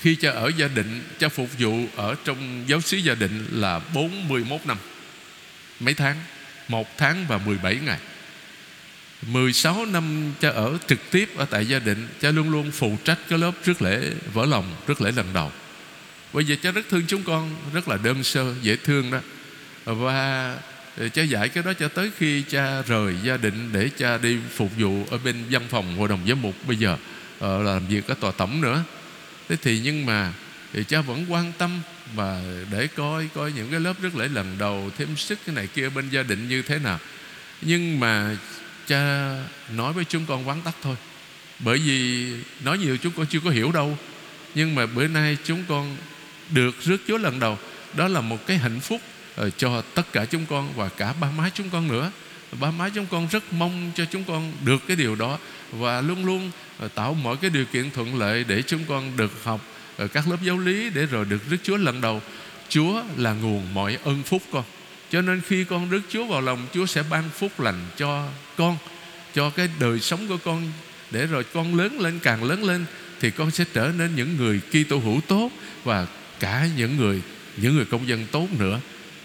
Khi 0.00 0.16
cha 0.16 0.30
ở 0.30 0.50
gia 0.56 0.68
định 0.68 1.02
cha 1.18 1.28
phục 1.28 1.48
vụ 1.58 1.86
ở 1.96 2.14
trong 2.24 2.64
giáo 2.66 2.80
xứ 2.80 2.96
gia 2.96 3.14
định 3.14 3.46
là 3.50 3.78
41 3.78 4.60
năm. 4.66 4.78
Mấy 5.80 5.94
tháng? 5.94 6.16
Một 6.68 6.98
tháng 6.98 7.26
và 7.28 7.38
17 7.38 7.76
ngày. 7.76 7.98
16 9.26 9.86
năm 9.86 10.32
cha 10.40 10.48
ở 10.48 10.78
trực 10.86 10.98
tiếp 11.10 11.36
ở 11.36 11.44
tại 11.44 11.66
gia 11.66 11.78
đình 11.78 12.08
Cha 12.20 12.30
luôn 12.30 12.50
luôn 12.50 12.70
phụ 12.70 12.96
trách 13.04 13.18
cái 13.28 13.38
lớp 13.38 13.52
rước 13.64 13.82
lễ 13.82 14.10
vỡ 14.32 14.46
lòng 14.46 14.74
Rước 14.86 15.00
lễ 15.00 15.12
lần 15.12 15.32
đầu. 15.32 15.52
Bây 16.32 16.44
giờ 16.44 16.56
cha 16.62 16.70
rất 16.70 16.88
thương 16.90 17.02
chúng 17.06 17.22
con 17.22 17.56
Rất 17.72 17.88
là 17.88 17.96
đơn 17.96 18.24
sơ, 18.24 18.54
dễ 18.62 18.76
thương 18.76 19.10
đó. 19.10 19.18
Và 19.84 20.56
cha 21.12 21.22
dạy 21.22 21.48
cái 21.48 21.64
đó 21.64 21.72
cho 21.72 21.88
tới 21.88 22.10
khi 22.18 22.42
cha 22.42 22.82
rời 22.82 23.14
gia 23.22 23.36
đình 23.36 23.70
Để 23.72 23.90
cha 23.98 24.18
đi 24.18 24.38
phục 24.54 24.70
vụ 24.78 25.06
ở 25.10 25.18
bên 25.24 25.36
văn 25.50 25.62
phòng 25.68 25.96
hội 25.96 26.08
đồng 26.08 26.20
giám 26.28 26.42
mục 26.42 26.54
Bây 26.66 26.76
giờ 26.76 26.96
uh, 27.44 27.64
làm 27.64 27.86
việc 27.86 28.06
ở 28.06 28.14
tòa 28.20 28.32
tổng 28.32 28.60
nữa. 28.60 28.84
Thế 29.48 29.56
thì 29.62 29.80
nhưng 29.84 30.06
mà 30.06 30.32
thì 30.72 30.84
cha 30.84 31.00
vẫn 31.00 31.26
quan 31.28 31.52
tâm 31.58 31.80
và 32.14 32.42
để 32.70 32.86
coi 32.86 33.28
coi 33.34 33.52
những 33.52 33.70
cái 33.70 33.80
lớp 33.80 33.92
rước 34.02 34.16
lễ 34.16 34.28
lần 34.28 34.58
đầu 34.58 34.90
thêm 34.98 35.16
sức 35.16 35.38
cái 35.46 35.54
này 35.54 35.66
kia 35.66 35.88
bên 35.88 36.08
gia 36.10 36.22
đình 36.22 36.48
như 36.48 36.62
thế 36.62 36.78
nào. 36.78 36.98
Nhưng 37.62 38.00
mà 38.00 38.36
cha 38.86 39.34
nói 39.76 39.92
với 39.92 40.04
chúng 40.04 40.26
con 40.26 40.44
vắn 40.44 40.60
tắt 40.62 40.74
thôi. 40.82 40.96
Bởi 41.58 41.78
vì 41.78 42.28
nói 42.64 42.78
nhiều 42.78 42.96
chúng 42.96 43.12
con 43.16 43.26
chưa 43.26 43.40
có 43.44 43.50
hiểu 43.50 43.72
đâu. 43.72 43.98
Nhưng 44.54 44.74
mà 44.74 44.86
bữa 44.86 45.06
nay 45.06 45.36
chúng 45.44 45.64
con 45.68 45.96
được 46.50 46.74
rước 46.82 46.98
Chúa 47.08 47.18
lần 47.18 47.40
đầu. 47.40 47.58
Đó 47.94 48.08
là 48.08 48.20
một 48.20 48.46
cái 48.46 48.58
hạnh 48.58 48.80
phúc 48.80 49.00
Ờ, 49.36 49.50
cho 49.50 49.82
tất 49.94 50.12
cả 50.12 50.24
chúng 50.24 50.46
con 50.46 50.72
và 50.76 50.88
cả 50.88 51.14
ba 51.20 51.30
má 51.30 51.50
chúng 51.54 51.70
con 51.70 51.88
nữa. 51.88 52.10
Ba 52.60 52.70
má 52.70 52.88
chúng 52.88 53.06
con 53.06 53.28
rất 53.30 53.52
mong 53.52 53.90
cho 53.94 54.04
chúng 54.04 54.24
con 54.24 54.52
được 54.64 54.82
cái 54.88 54.96
điều 54.96 55.14
đó 55.14 55.38
và 55.72 56.00
luôn 56.00 56.26
luôn 56.26 56.50
ờ, 56.78 56.88
tạo 56.88 57.14
mọi 57.14 57.36
cái 57.36 57.50
điều 57.50 57.64
kiện 57.64 57.90
thuận 57.90 58.18
lợi 58.18 58.44
để 58.48 58.62
chúng 58.62 58.84
con 58.88 59.16
được 59.16 59.44
học 59.44 59.60
ờ, 59.96 60.08
các 60.08 60.28
lớp 60.28 60.36
giáo 60.42 60.58
lý 60.58 60.90
để 60.90 61.06
rồi 61.06 61.24
được 61.24 61.50
rước 61.50 61.56
Chúa 61.62 61.76
lần 61.76 62.00
đầu. 62.00 62.22
Chúa 62.68 63.02
là 63.16 63.32
nguồn 63.32 63.74
mọi 63.74 63.98
ân 64.04 64.22
phúc 64.22 64.42
con. 64.52 64.64
Cho 65.10 65.22
nên 65.22 65.40
khi 65.40 65.64
con 65.64 65.90
rước 65.90 66.02
Chúa 66.08 66.26
vào 66.26 66.40
lòng, 66.40 66.66
Chúa 66.72 66.86
sẽ 66.86 67.02
ban 67.10 67.24
phúc 67.30 67.60
lành 67.60 67.86
cho 67.96 68.28
con, 68.56 68.76
Cho 69.34 69.50
cái 69.50 69.68
đời 69.80 70.00
sống 70.00 70.28
của 70.28 70.38
con. 70.44 70.72
Để 71.10 71.26
rồi 71.26 71.44
con 71.44 71.74
lớn 71.74 72.00
lên, 72.00 72.18
càng 72.22 72.44
lớn 72.44 72.64
lên 72.64 72.84
Thì 73.20 73.30
con 73.30 73.50
sẽ 73.50 73.64
trở 73.72 73.92
nên 73.98 74.16
những 74.16 74.36
người 74.36 74.60
Kitô 74.70 74.98
hữu 74.98 75.20
tốt 75.20 75.50
Và 75.84 76.06
cả 76.40 76.68
những 76.76 76.96
người 76.96 77.22
những 77.56 77.76
người 77.76 77.84
công 77.84 78.08
dân 78.08 78.26
tốt 78.32 78.48
nữa. 78.58 78.80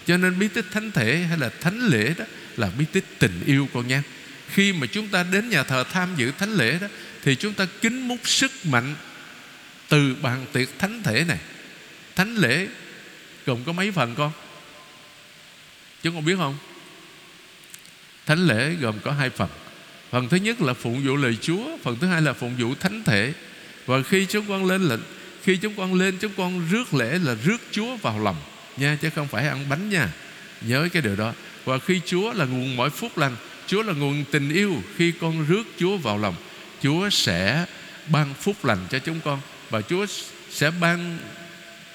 Cho 0.08 0.16
nên 0.16 0.38
bí 0.38 0.48
tích 0.48 0.64
thánh 0.70 0.90
thể 0.90 1.16
hay 1.16 1.38
là 1.38 1.50
thánh 1.60 1.86
lễ 1.86 2.14
đó 2.18 2.24
Là 2.56 2.70
bí 2.78 2.84
tích 2.92 3.04
tình 3.18 3.42
yêu, 3.46 3.68
con 3.74 3.88
nha 3.88 4.02
Khi 4.50 4.72
mà 4.72 4.86
chúng 4.86 5.08
ta 5.08 5.22
đến 5.22 5.48
nhà 5.48 5.62
thờ 5.62 5.84
tham 5.92 6.08
dự 6.16 6.32
thánh 6.38 6.52
lễ 6.52 6.78
đó, 6.80 6.86
Thì 7.22 7.34
chúng 7.34 7.54
ta 7.54 7.66
kính 7.80 8.08
múc 8.08 8.28
sức 8.28 8.52
mạnh 8.64 8.94
Từ 9.88 10.16
bàn 10.22 10.46
tiệc 10.52 10.68
thánh 10.78 11.02
thể 11.02 11.24
này. 11.24 11.38
Thánh 12.16 12.36
lễ 12.36 12.68
gồm 13.46 13.64
có 13.64 13.72
mấy 13.72 13.92
phần, 13.92 14.14
con? 14.14 14.32
Chúng 16.02 16.14
con 16.14 16.24
biết 16.24 16.36
không? 16.36 16.58
Thánh 18.26 18.46
lễ 18.46 18.74
gồm 18.80 18.98
có 19.04 19.12
hai 19.12 19.30
phần. 19.30 19.48
Phần 20.10 20.28
thứ 20.28 20.36
nhất 20.36 20.60
là 20.60 20.74
phụng 20.74 21.06
vụ 21.06 21.16
lời 21.16 21.36
Chúa, 21.40 21.78
Phần 21.82 21.96
thứ 22.00 22.06
hai 22.06 22.22
là 22.22 22.32
phụng 22.32 22.56
vụ 22.58 22.74
thánh 22.74 23.04
thể. 23.04 23.32
Và 23.86 24.02
khi 24.02 24.26
chúng 24.26 24.48
con 24.48 24.64
lên 24.66 24.82
lệnh, 24.82 25.00
Khi 25.42 25.56
chúng 25.56 25.74
con 25.76 25.94
lên, 25.94 26.18
chúng 26.20 26.32
con 26.36 26.68
rước 26.70 26.94
lễ 26.94 27.18
là 27.18 27.34
rước 27.44 27.60
Chúa 27.70 27.96
vào 27.96 28.20
lòng 28.20 28.36
nha, 28.78 28.96
Chứ 29.00 29.10
không 29.14 29.28
phải 29.28 29.48
ăn 29.48 29.68
bánh 29.68 29.90
nha. 29.90 30.08
Nhớ 30.60 30.88
cái 30.92 31.02
điều 31.02 31.16
đó. 31.16 31.32
Và 31.64 31.78
khi 31.78 32.00
Chúa 32.06 32.32
là 32.32 32.44
nguồn 32.44 32.76
mọi 32.76 32.90
phúc 32.90 33.18
lành, 33.18 33.36
Chúa 33.66 33.82
là 33.82 33.92
nguồn 33.92 34.24
tình 34.30 34.52
yêu 34.52 34.74
Khi 34.96 35.12
con 35.20 35.46
rước 35.48 35.62
Chúa 35.78 35.96
vào 35.96 36.18
lòng, 36.18 36.34
Chúa 36.82 37.10
sẽ 37.10 37.66
ban 38.08 38.34
phúc 38.34 38.64
lành 38.64 38.78
cho 38.90 38.98
chúng 38.98 39.20
con 39.24 39.40
Và 39.70 39.80
Chúa 39.80 40.06
sẽ 40.50 40.70
ban 40.70 41.18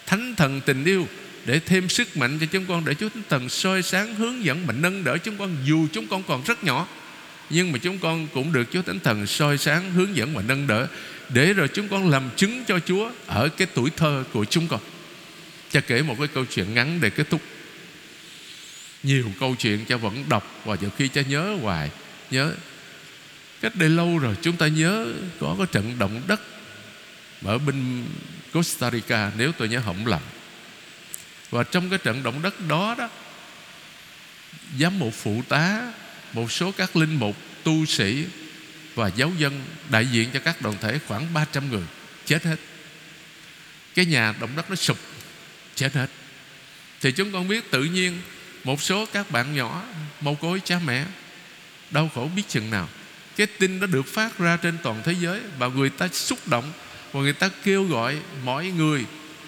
thánh 0.05 0.35
thần 0.35 0.61
tình 0.61 0.83
yêu 0.85 1.07
để 1.45 1.59
thêm 1.59 1.89
sức 1.89 2.17
mạnh 2.17 2.37
cho 2.39 2.45
chúng 2.45 2.65
con, 2.65 2.85
để 2.85 2.93
Chúa 2.93 3.09
Thánh 3.09 3.23
Thần 3.29 3.49
soi 3.49 3.81
sáng, 3.81 4.15
hướng 4.15 4.45
dẫn 4.45 4.65
và 4.65 4.73
nâng 4.73 5.03
đỡ 5.03 5.17
chúng 5.17 5.37
con 5.37 5.55
dù 5.65 5.87
chúng 5.93 6.07
con 6.07 6.23
còn 6.23 6.43
rất 6.43 6.63
nhỏ. 6.63 6.87
Nhưng 7.49 7.71
mà 7.71 7.79
chúng 7.81 7.99
con 7.99 8.27
cũng 8.33 8.53
được 8.53 8.63
Chúa 8.71 8.81
Thánh 8.81 8.99
Thần 8.99 9.27
soi 9.27 9.57
sáng, 9.57 9.91
hướng 9.91 10.15
dẫn 10.15 10.33
và 10.33 10.41
nâng 10.47 10.67
đỡ 10.67 10.87
để 11.29 11.53
rồi 11.53 11.67
chúng 11.67 11.87
con 11.87 12.09
làm 12.09 12.23
chứng 12.35 12.63
cho 12.67 12.79
Chúa 12.79 13.11
ở 13.27 13.49
cái 13.49 13.67
tuổi 13.73 13.89
thơ 13.97 14.23
của 14.33 14.45
chúng 14.45 14.67
con. 14.67 14.79
Cha 15.73 15.79
kể 15.79 16.01
một 16.01 16.15
cái 16.19 16.27
câu 16.27 16.45
chuyện 16.45 16.73
ngắn 16.73 17.01
để 17.01 17.09
kết 17.09 17.29
thúc. 17.29 17.41
Nhiều 19.03 19.31
câu 19.39 19.55
chuyện 19.55 19.85
cha 19.85 19.95
vẫn 19.95 20.25
đọc 20.29 20.61
và 20.65 20.75
nhiều 20.81 20.89
khi 20.97 21.07
cha 21.07 21.21
nhớ 21.21 21.57
hoài, 21.61 21.89
nhớ. 22.31 22.53
Cách 23.61 23.75
đây 23.75 23.89
lâu 23.89 24.17
rồi 24.17 24.35
chúng 24.41 24.57
ta 24.57 24.67
nhớ 24.67 25.13
có 25.39 25.55
cái 25.57 25.67
trận 25.71 25.99
động 25.99 26.21
đất 26.27 26.41
ở 27.43 27.57
bên 27.57 28.05
Costa 28.53 28.91
Rica, 28.91 29.31
nếu 29.37 29.51
tôi 29.51 29.69
nhớ 29.69 29.81
không 29.85 30.07
lầm. 30.07 30.21
Và 31.49 31.63
trong 31.63 31.89
cái 31.89 31.99
trận 32.03 32.23
động 32.23 32.41
đất 32.41 32.67
đó 32.67 32.95
đó, 32.97 33.09
Giám 34.79 34.99
mục 34.99 35.13
phụ 35.13 35.43
tá, 35.49 35.93
Một 36.33 36.51
số 36.51 36.71
các 36.71 36.95
linh 36.95 37.15
mục, 37.15 37.35
Tu 37.63 37.85
sĩ 37.85 38.25
Và 38.95 39.07
giáo 39.07 39.31
dân 39.37 39.61
đại 39.89 40.05
diện 40.05 40.29
cho 40.33 40.39
các 40.39 40.61
đoàn 40.61 40.75
thể 40.81 40.99
khoảng 41.07 41.33
300 41.33 41.69
người 41.69 41.83
Chết 42.25 42.43
hết. 42.43 42.59
Cái 43.95 44.05
nhà 44.05 44.33
động 44.39 44.49
đất 44.55 44.69
nó 44.69 44.75
sụp. 44.75 44.97
Chết 45.75 45.93
hết. 45.93 46.07
Thì 47.01 47.11
chúng 47.11 47.31
con 47.31 47.47
biết 47.47 47.71
tự 47.71 47.83
nhiên 47.83 48.21
Một 48.63 48.81
số 48.81 49.05
các 49.05 49.31
bạn 49.31 49.55
nhỏ 49.55 49.83
mồ 50.21 50.35
côi 50.35 50.61
cha 50.65 50.79
mẹ 50.85 51.05
Đau 51.91 52.11
khổ 52.15 52.29
biết 52.35 52.43
chừng 52.49 52.69
nào. 52.69 52.89
Cái 53.35 53.47
tin 53.47 53.79
nó 53.79 53.87
được 53.87 54.07
phát 54.07 54.39
ra 54.39 54.57
trên 54.57 54.77
toàn 54.83 55.01
thế 55.05 55.15
giới 55.21 55.41
Và 55.57 55.67
người 55.67 55.89
ta 55.89 56.07
xúc 56.07 56.47
động 56.47 56.71
Và 57.11 57.21
người 57.21 57.33
ta 57.33 57.49
kêu 57.63 57.83
gọi 57.83 58.17
mọi 58.43 58.67
người 58.67 59.05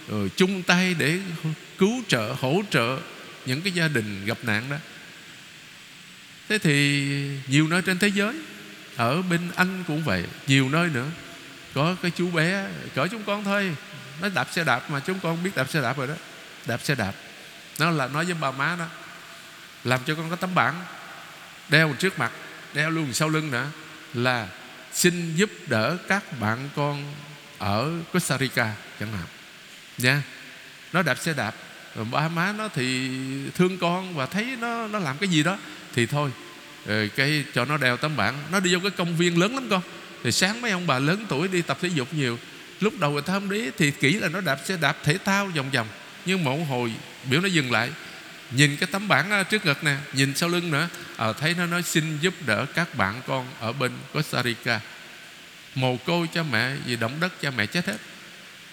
ừ, 0.08 0.30
chung 0.36 0.64
tay 0.64 0.96
để 1.00 1.20
cứu 1.78 2.04
trợ 2.08 2.36
hỗ 2.40 2.62
trợ 2.70 3.00
những 3.46 3.62
cái 3.62 3.74
gia 3.74 3.88
đình 3.88 4.26
gặp 4.26 4.38
nạn 4.44 4.70
đó. 4.70 4.78
Thế 6.50 6.58
thì 6.58 7.04
nhiều 7.48 7.68
nơi 7.68 7.82
trên 7.82 8.00
thế 8.00 8.08
giới 8.08 8.36
ở 8.96 9.22
bên 9.22 9.40
anh 9.56 9.84
cũng 9.88 10.04
vậy 10.04 10.24
nhiều 10.48 10.70
nơi 10.70 10.90
nữa 10.90 11.08
có 11.76 11.96
cái 12.02 12.12
chú 12.12 12.32
bé, 12.32 12.68
cỡ 12.96 13.08
chúng 13.08 13.24
con 13.24 13.44
thôi. 13.44 13.76
Nó 14.22 14.30
đạp 14.30 14.48
xe 14.52 14.64
đạp 14.64 14.90
mà 14.90 15.00
chúng 15.00 15.20
con 15.20 15.44
biết 15.44 15.52
đạp 15.56 15.70
xe 15.70 15.82
đạp 15.82 15.98
rồi 15.98 16.08
đó. 16.08 16.14
Đạp 16.66 16.82
xe 16.84 16.96
đạp. 16.96 17.14
Nó 17.80 17.90
là, 17.90 18.08
nói 18.08 18.26
với 18.26 18.34
bà 18.34 18.52
má 18.52 18.76
đó, 18.80 18.86
làm 19.84 20.00
cho 20.06 20.16
con 20.16 20.30
có 20.30 20.36
tấm 20.36 20.56
bảng, 20.56 20.86
đeo 21.70 21.96
trước 22.00 22.20
mặt, 22.20 22.32
đeo 22.74 22.90
luôn 22.90 23.14
sau 23.14 23.30
lưng 23.30 23.52
nữa, 23.52 23.68
là 24.14 24.48
xin 24.94 25.36
giúp 25.36 25.50
đỡ 25.68 25.98
các 26.08 26.40
bạn 26.40 26.70
con 26.76 27.14
ở 27.58 27.92
Costa 28.14 28.38
Rica 28.38 28.74
chẳng 29.00 29.12
hạn. 29.12 29.26
Nha. 29.98 30.24
Nó 30.94 31.02
đạp 31.02 31.18
xe 31.18 31.34
đạp, 31.34 31.56
rồi 31.96 32.06
ba 32.12 32.28
má 32.28 32.54
nó 32.58 32.68
thì 32.68 33.10
thương 33.56 33.78
con 33.78 34.16
và 34.16 34.26
thấy 34.26 34.58
nó 34.60 34.88
nó 34.88 35.00
làm 35.00 35.18
cái 35.18 35.30
gì 35.30 35.44
đó, 35.44 35.58
thì 35.94 36.06
thôi 36.06 36.32
ờ, 36.88 37.08
cái 37.16 37.46
cho 37.54 37.66
nó 37.66 37.78
đeo 37.78 37.98
tấm 37.98 38.16
bảng. 38.16 38.36
Nó 38.52 38.60
đi 38.60 38.74
vô 38.74 38.80
cái 38.82 38.92
công 38.92 39.18
viên 39.18 39.40
lớn 39.40 39.56
lắm 39.56 39.68
con 39.70 39.82
thì 40.26 40.32
sáng 40.32 40.62
mấy 40.62 40.72
ông 40.72 40.88
bà 40.88 41.00
lớn 41.00 41.26
tuổi 41.30 41.48
đi 41.48 41.62
tập 41.62 41.78
thể 41.82 41.88
dục 41.88 42.14
nhiều 42.14 42.40
lúc 42.80 43.00
đầu 43.00 43.12
người 43.12 43.22
ta 43.22 43.34
không 43.34 43.50
để 43.50 43.72
thì 43.78 43.92
kỹ 43.92 44.14
là 44.14 44.30
nó 44.30 44.42
đạp 44.42 44.60
xe 44.66 44.78
đạp 44.78 44.98
thể 45.04 45.18
thao 45.26 45.46
vòng 45.56 45.72
vòng. 45.72 45.88
Nhưng 46.26 46.44
một 46.44 46.58
hồi 46.70 46.92
biểu 47.30 47.42
nó 47.42 47.48
dừng 47.48 47.72
lại 47.72 47.92
nhìn 48.52 48.78
cái 48.78 48.90
tấm 48.92 49.08
bảng 49.08 49.32
à, 49.32 49.44
trước 49.44 49.66
ngực 49.66 49.84
nè 49.84 49.98
nhìn 50.14 50.36
sau 50.36 50.50
lưng 50.50 50.72
nữa 50.72 50.90
à, 51.18 51.34
thấy 51.34 51.56
nó 51.58 51.66
nói 51.66 51.84
xin 51.84 52.18
giúp 52.22 52.34
đỡ 52.46 52.66
các 52.76 52.96
bạn 52.96 53.22
con 53.28 53.48
ở 53.60 53.74
bên 53.74 53.92
Costa 54.14 54.44
Rica. 54.44 54.80
Mồ 55.76 55.98
côi 55.98 56.28
cha 56.34 56.44
mẹ 56.44 56.76
vì 56.86 56.96
động 56.96 57.20
đất 57.20 57.42
cha 57.42 57.52
mẹ 57.52 57.66
chết 57.66 57.88
hết. 57.88 57.98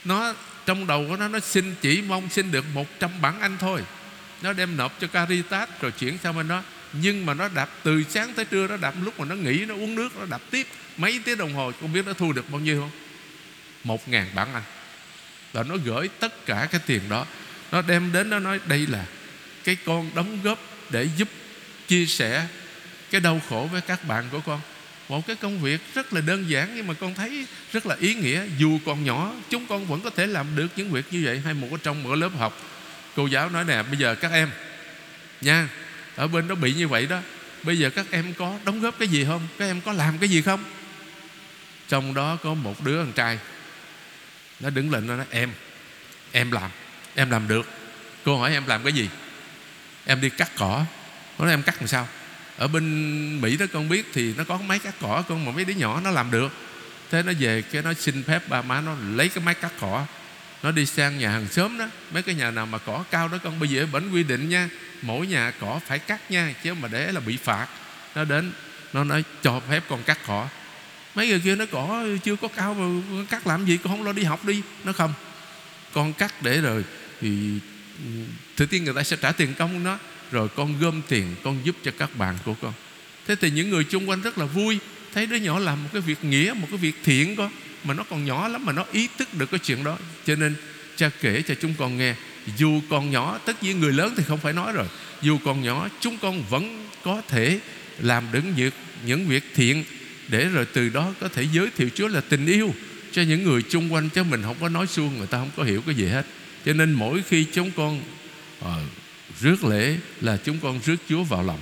Nó 0.05 0.35
trong 0.67 0.87
đầu 0.87 1.07
của 1.09 1.17
nó 1.17 1.29
nó 1.29 1.41
xin 1.41 1.75
chỉ 1.81 2.03
mong 2.03 2.29
xin 2.31 2.53
được 2.53 2.65
100 2.75 3.11
bảng 3.21 3.41
Anh 3.41 3.57
thôi. 3.59 3.83
Nó 4.43 4.53
đem 4.53 4.77
nộp 4.77 5.01
cho 5.01 5.07
Caritas 5.07 5.69
rồi 5.81 5.91
chuyển 5.91 6.19
sang 6.23 6.37
bên 6.37 6.49
đó 6.49 6.63
nhưng 6.93 7.27
mà 7.27 7.35
nó 7.35 7.49
đạp, 7.49 7.69
từ 7.83 8.03
sáng 8.11 8.33
tới 8.35 8.45
trưa 8.45 8.67
nó 8.67 8.77
đạp, 8.77 8.95
lúc 9.05 9.21
mà 9.21 9.25
nó 9.25 9.35
nghỉ, 9.35 9.65
nó 9.65 9.75
uống 9.75 9.95
nước, 9.95 10.17
nó 10.19 10.27
đạp 10.27 10.41
tiếp 10.51 10.67
mấy 10.97 11.21
tiếng 11.25 11.39
đồng 11.39 11.55
hồ, 11.55 11.73
không 11.81 11.93
biết 11.93 12.07
nó 12.07 12.13
thu 12.13 12.33
được 12.33 12.51
bao 12.51 12.61
nhiêu 12.61 12.81
không? 12.81 12.91
Một 13.85 14.09
ngàn 14.09 14.27
bản 14.35 14.55
Anh. 14.55 14.63
Và 15.53 15.63
nó 15.63 15.77
gửi 15.77 16.09
tất 16.09 16.47
cả 16.47 16.69
cái 16.71 16.81
tiền 16.87 17.01
đó. 17.09 17.27
Nó 17.73 17.83
đem 17.83 18.13
đến, 18.13 18.31
nó 18.31 18.39
nói 18.39 18.61
đây 18.67 18.87
là 18.87 19.05
cái 19.65 19.77
con 19.85 20.11
đóng 20.15 20.39
góp 20.43 20.59
để 20.91 21.09
giúp 21.17 21.29
chia 21.89 22.07
sẻ 22.07 22.47
cái 23.11 23.21
đau 23.21 23.41
khổ 23.49 23.69
với 23.73 23.81
các 23.81 24.05
bạn 24.09 24.25
của 24.31 24.41
con. 24.41 24.61
Một 25.09 25.27
cái 25.27 25.37
công 25.37 25.61
việc 25.61 25.81
rất 25.95 26.13
là 26.13 26.21
đơn 26.21 26.51
giản, 26.51 26.77
nhưng 26.77 26.87
mà 26.87 26.95
con 26.95 27.15
thấy 27.15 27.47
rất 27.73 27.87
là 27.87 27.97
ý 28.01 28.15
nghĩa. 28.15 28.43
Dù 28.59 28.79
còn 28.87 29.05
nhỏ, 29.05 29.35
chúng 29.51 29.67
con 29.67 29.87
vẫn 29.87 30.01
có 30.01 30.11
thể 30.11 30.27
làm 30.27 30.47
được 30.57 30.69
những 30.77 30.91
việc 30.91 31.05
như 31.11 31.23
vậy, 31.25 31.41
hay 31.45 31.55
một 31.55 31.67
cái 31.71 31.79
trong 31.83 32.03
một 32.03 32.15
lớp 32.15 32.31
học. 32.39 32.63
Cô 33.17 33.27
giáo 33.27 33.51
nói 33.51 33.65
nè, 33.65 33.83
bây 33.83 33.97
giờ 33.97 34.15
các 34.15 34.33
em 34.33 34.51
nha 35.41 35.69
ở 36.17 36.29
bên 36.29 36.49
đó 36.49 36.55
bị 36.55 36.75
như 36.75 36.89
vậy 36.89 37.07
đó. 37.07 37.19
Bây 37.63 37.79
giờ 37.79 37.91
các 37.91 38.07
em 38.11 38.35
có 38.35 38.59
đóng 38.65 38.81
góp 38.81 38.99
cái 38.99 39.09
gì 39.09 39.25
không? 39.25 39.49
Các 39.59 39.65
em 39.65 39.81
có 39.81 39.93
làm 39.93 40.19
cái 40.19 40.29
gì 40.29 40.43
không? 40.43 40.65
Trong 41.89 42.15
đó 42.15 42.37
có 42.43 42.55
một 42.55 42.85
đứa 42.85 42.99
con 42.99 43.13
trai. 43.13 43.39
Nó 44.61 44.71
đứng 44.71 44.91
lên, 44.91 45.07
nó 45.07 45.17
nói, 45.17 45.27
em 45.31 45.53
em 46.33 46.51
làm 46.51 46.71
em 47.15 47.31
làm 47.31 47.49
được. 47.49 47.69
Cô 48.25 48.39
hỏi, 48.39 48.53
em 48.53 48.67
làm 48.67 48.85
cái 48.85 48.93
gì? 48.93 49.09
Em 50.05 50.21
đi 50.21 50.31
cắt 50.31 50.51
cỏ. 50.57 50.85
Nó 51.39 51.45
nói, 51.45 51.55
em 51.55 51.63
cắt 51.63 51.77
làm 51.79 51.89
sao? 51.89 52.09
Ở 52.57 52.69
bên 52.69 53.41
Mỹ 53.41 53.57
đó 53.57 53.67
con 53.73 53.89
biết 53.89 54.11
thì 54.13 54.35
nó 54.37 54.45
có 54.45 54.59
máy 54.59 54.79
cắt 54.79 54.95
cỏ 55.01 55.23
con, 55.29 55.45
mà 55.45 55.53
mấy 55.53 55.65
đứa 55.65 55.75
nhỏ 55.75 56.01
nó 56.05 56.11
làm 56.11 56.31
được. 56.31 56.53
Thế 57.11 57.23
nó 57.23 57.33
về 57.39 57.63
cái 57.63 57.83
nó 57.83 57.93
xin 57.95 58.23
phép 58.23 58.49
ba 58.49 58.63
má 58.63 58.81
nó 58.81 58.97
lấy 59.15 59.29
cái 59.29 59.45
máy 59.45 59.55
cắt 59.55 59.73
cỏ 59.81 60.07
nó 60.63 60.71
đi 60.71 60.87
sang 60.87 61.19
nhà 61.19 61.31
hàng 61.31 61.47
xóm 61.51 61.79
đó. 61.79 61.89
Mấy 62.13 62.23
cái 62.23 62.35
nhà 62.35 62.51
nào 62.51 62.67
mà 62.67 62.79
cỏ 62.79 63.05
cao 63.11 63.29
đó 63.29 63.39
con, 63.45 63.61
bây 63.61 63.69
giờ 63.69 63.87
bẩn 63.93 64.11
quy 64.13 64.23
định 64.23 64.49
nha, 64.49 64.69
mỗi 65.03 65.27
nhà 65.27 65.53
cỏ 65.61 65.81
phải 65.87 65.99
cắt 65.99 66.31
nha, 66.31 66.55
chứ 66.65 66.75
mà 66.75 66.89
để 66.89 67.13
là 67.13 67.21
bị 67.21 67.37
phạt. 67.37 67.67
Nó 68.15 68.25
đến, 68.25 68.53
nó 68.93 69.05
nói 69.05 69.25
cho 69.43 69.61
phép 69.71 69.83
con 69.89 70.03
cắt 70.03 70.19
cỏ. 70.27 70.49
Mấy 71.15 71.29
người 71.29 71.41
kia 71.41 71.57
nó 71.57 71.65
cỏ 71.71 72.05
chưa 72.25 72.37
có 72.37 72.49
cao 72.49 72.75
mà 72.75 72.81
con 72.81 73.27
cắt 73.27 73.47
làm 73.47 73.67
gì? 73.67 73.77
Con 73.77 73.93
không 73.93 74.07
lo 74.07 74.13
đi 74.13 74.23
học 74.23 74.45
đi. 74.45 74.63
Nó 74.85 74.93
không. 74.93 75.15
Con 75.93 76.13
cắt 76.13 76.43
để 76.43 76.61
rồi 76.61 76.85
thì 77.21 77.59
thứ 78.57 78.67
tiên 78.67 78.85
người 78.85 78.95
ta 78.95 79.03
sẽ 79.03 79.17
trả 79.17 79.33
tiền 79.33 79.55
công 79.55 79.85
nó 79.85 79.99
rồi 80.31 80.49
con 80.49 80.81
gom 80.81 81.03
tiền, 81.09 81.35
con 81.43 81.61
giúp 81.65 81.77
cho 81.85 81.91
các 81.99 82.17
bạn 82.17 82.39
của 82.45 82.55
con. 82.63 82.73
Thế 83.27 83.37
thì 83.41 83.51
những 83.51 83.71
người 83.71 83.85
chung 83.85 84.09
quanh 84.09 84.23
rất 84.23 84.39
là 84.39 84.45
vui. 84.45 84.79
Thấy 85.15 85.27
đứa 85.27 85.37
nhỏ 85.37 85.59
làm 85.59 85.83
một 85.83 85.89
cái 85.93 86.03
việc 86.03 86.25
nghĩa, 86.25 86.55
một 86.57 86.67
cái 86.71 86.79
việc 86.79 86.95
thiện 87.05 87.37
con 87.37 87.53
mà 87.85 87.95
nó 87.95 88.05
còn 88.11 88.25
nhỏ 88.25 88.49
lắm 88.49 88.65
mà 88.65 88.73
nó 88.73 88.85
ý 88.93 89.09
thức 89.19 89.35
được 89.35 89.51
cái 89.51 89.59
chuyện 89.59 89.85
đó. 89.85 89.99
Cho 90.27 90.37
nên 90.37 90.55
cha 90.97 91.11
kể 91.21 91.43
cho 91.43 91.55
chúng 91.55 91.75
con 91.79 91.99
nghe 91.99 92.15
dù 92.57 92.81
còn 92.91 93.11
nhỏ 93.11 93.39
tất 93.45 93.63
nhiên 93.63 93.81
người 93.81 93.93
lớn 93.93 94.15
thì 94.17 94.23
không 94.29 94.39
phải 94.39 94.53
nói 94.53 94.73
rồi 94.73 94.87
dù 95.23 95.39
còn 95.45 95.63
nhỏ 95.63 95.89
chúng 96.01 96.19
con 96.19 96.43
vẫn 96.51 96.87
có 97.03 97.23
thể 97.29 97.61
làm 97.99 98.25
đứng 98.33 98.55
những 98.57 98.71
những 99.07 99.27
việc 99.27 99.45
thiện 99.55 99.85
để 100.29 100.45
rồi 100.45 100.67
từ 100.73 100.89
đó 100.89 101.15
có 101.21 101.29
thể 101.29 101.47
giới 101.53 101.71
thiệu 101.77 101.89
Chúa 101.95 102.09
là 102.09 102.21
tình 102.21 102.47
yêu 102.47 102.75
cho 103.13 103.23
những 103.23 103.43
người 103.43 103.63
chung 103.63 103.93
quanh. 103.93 104.09
Chứ 104.09 104.23
mình 104.23 104.43
không 104.43 104.57
có 104.61 104.69
nói 104.69 104.87
suông 104.87 105.19
người 105.19 105.27
ta 105.27 105.39
không 105.39 105.51
có 105.57 105.63
hiểu 105.63 105.83
cái 105.87 105.95
gì 105.95 106.07
hết. 106.07 106.27
Cho 106.65 106.73
nên 106.73 106.93
mỗi 106.93 107.23
khi 107.29 107.47
chúng 107.53 107.71
con 107.71 108.01
uh, 108.61 108.67
rước 109.41 109.65
lễ 109.65 109.97
là 110.21 110.37
chúng 110.45 110.59
con 110.63 110.81
rước 110.85 110.97
Chúa 111.09 111.23
vào 111.23 111.43
lòng. 111.43 111.61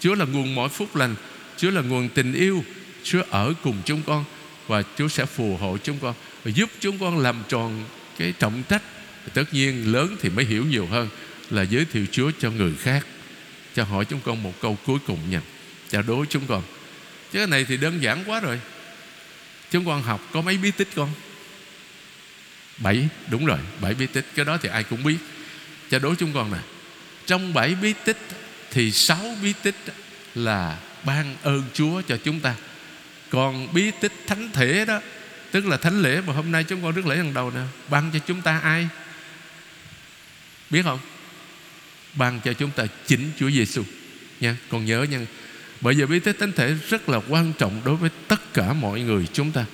Chúa 0.00 0.14
là 0.14 0.24
nguồn 0.24 0.54
mọi 0.54 0.68
phúc 0.68 0.96
lành 0.96 1.14
Chúa 1.56 1.70
là 1.70 1.80
nguồn 1.80 2.08
tình 2.08 2.32
yêu 2.32 2.64
Chúa 3.02 3.22
ở 3.30 3.54
cùng 3.62 3.76
chúng 3.84 4.02
con 4.02 4.24
và 4.72 4.82
Chúa 4.98 5.08
sẽ 5.08 5.26
phù 5.26 5.56
hộ 5.56 5.78
chúng 5.84 5.98
con 5.98 6.14
và 6.44 6.50
giúp 6.50 6.70
chúng 6.80 6.98
con 6.98 7.18
làm 7.18 7.42
tròn 7.48 7.84
cái 8.18 8.32
trọng 8.38 8.62
trách. 8.68 8.82
Tất 9.34 9.54
nhiên 9.54 9.92
lớn 9.92 10.16
thì 10.20 10.28
mới 10.28 10.44
hiểu 10.44 10.64
nhiều 10.66 10.86
hơn 10.86 11.08
là 11.50 11.62
giới 11.62 11.84
thiệu 11.84 12.06
Chúa 12.12 12.30
cho 12.38 12.50
người 12.50 12.74
khác, 12.80 13.06
cho 13.74 13.84
hỏi 13.84 14.04
chúng 14.04 14.20
con 14.20 14.42
một 14.42 14.52
câu 14.62 14.78
cuối 14.86 14.98
cùng 15.06 15.30
nha, 15.30 15.40
cho 15.90 16.02
đố 16.02 16.24
chúng 16.28 16.46
con. 16.46 16.62
Chứ 17.32 17.38
cái 17.38 17.46
này 17.46 17.64
thì 17.64 17.76
đơn 17.76 18.02
giản 18.02 18.24
quá 18.26 18.40
rồi. 18.40 18.60
Chúng 19.70 19.86
con 19.86 20.02
học 20.02 20.28
có 20.32 20.40
mấy 20.40 20.56
bí 20.56 20.70
tích 20.70 20.88
con? 20.94 21.10
Bảy, 22.78 23.08
đúng 23.30 23.46
rồi, 23.46 23.58
bảy 23.80 23.94
bí 23.94 24.06
tích. 24.06 24.26
Cái 24.34 24.44
đó 24.44 24.58
thì 24.62 24.68
ai 24.68 24.84
cũng 24.84 25.04
biết. 25.04 25.18
Cho 25.90 25.98
đố 25.98 26.14
chúng 26.14 26.32
con 26.32 26.52
nè. 26.52 26.58
Trong 27.26 27.54
bảy 27.54 27.74
bí 27.74 27.94
tích 28.04 28.18
thì 28.70 28.92
sáu 28.92 29.36
bí 29.42 29.52
tích 29.62 29.76
là 30.34 30.78
ban 31.04 31.36
ơn 31.42 31.62
Chúa 31.74 32.02
cho 32.08 32.16
chúng 32.24 32.40
ta 32.40 32.54
còn 33.32 33.68
bí 33.72 33.90
tích 34.00 34.12
thánh 34.26 34.50
thể 34.52 34.84
đó, 34.84 35.00
tức 35.50 35.66
là 35.66 35.76
thánh 35.76 36.02
lễ 36.02 36.20
mà 36.26 36.32
hôm 36.32 36.52
nay 36.52 36.64
chúng 36.64 36.82
con 36.82 36.92
rước 36.92 37.06
lễ 37.06 37.16
lần 37.16 37.34
đầu 37.34 37.50
nè, 37.50 37.60
ban 37.88 38.10
cho 38.12 38.18
chúng 38.18 38.40
ta 38.40 38.58
ai? 38.58 38.88
Biết 40.70 40.82
không? 40.82 40.98
Ban 42.14 42.40
cho 42.44 42.52
chúng 42.52 42.70
ta 42.70 42.84
chính 43.06 43.30
Chúa 43.38 43.50
Giêsu 43.50 43.82
nha 44.40 44.56
còn 44.68 44.84
nhớ 44.84 45.06
nha. 45.10 45.18
Bởi 45.80 45.94
vì 45.94 46.06
bí 46.06 46.18
tích 46.18 46.36
thánh 46.40 46.52
thể 46.52 46.74
rất 46.88 47.08
là 47.08 47.20
quan 47.28 47.52
trọng 47.58 47.80
đối 47.84 47.96
với 47.96 48.10
tất 48.28 48.54
cả 48.54 48.72
mọi 48.72 49.00
người 49.00 49.26
chúng 49.32 49.52
ta. 49.52 49.64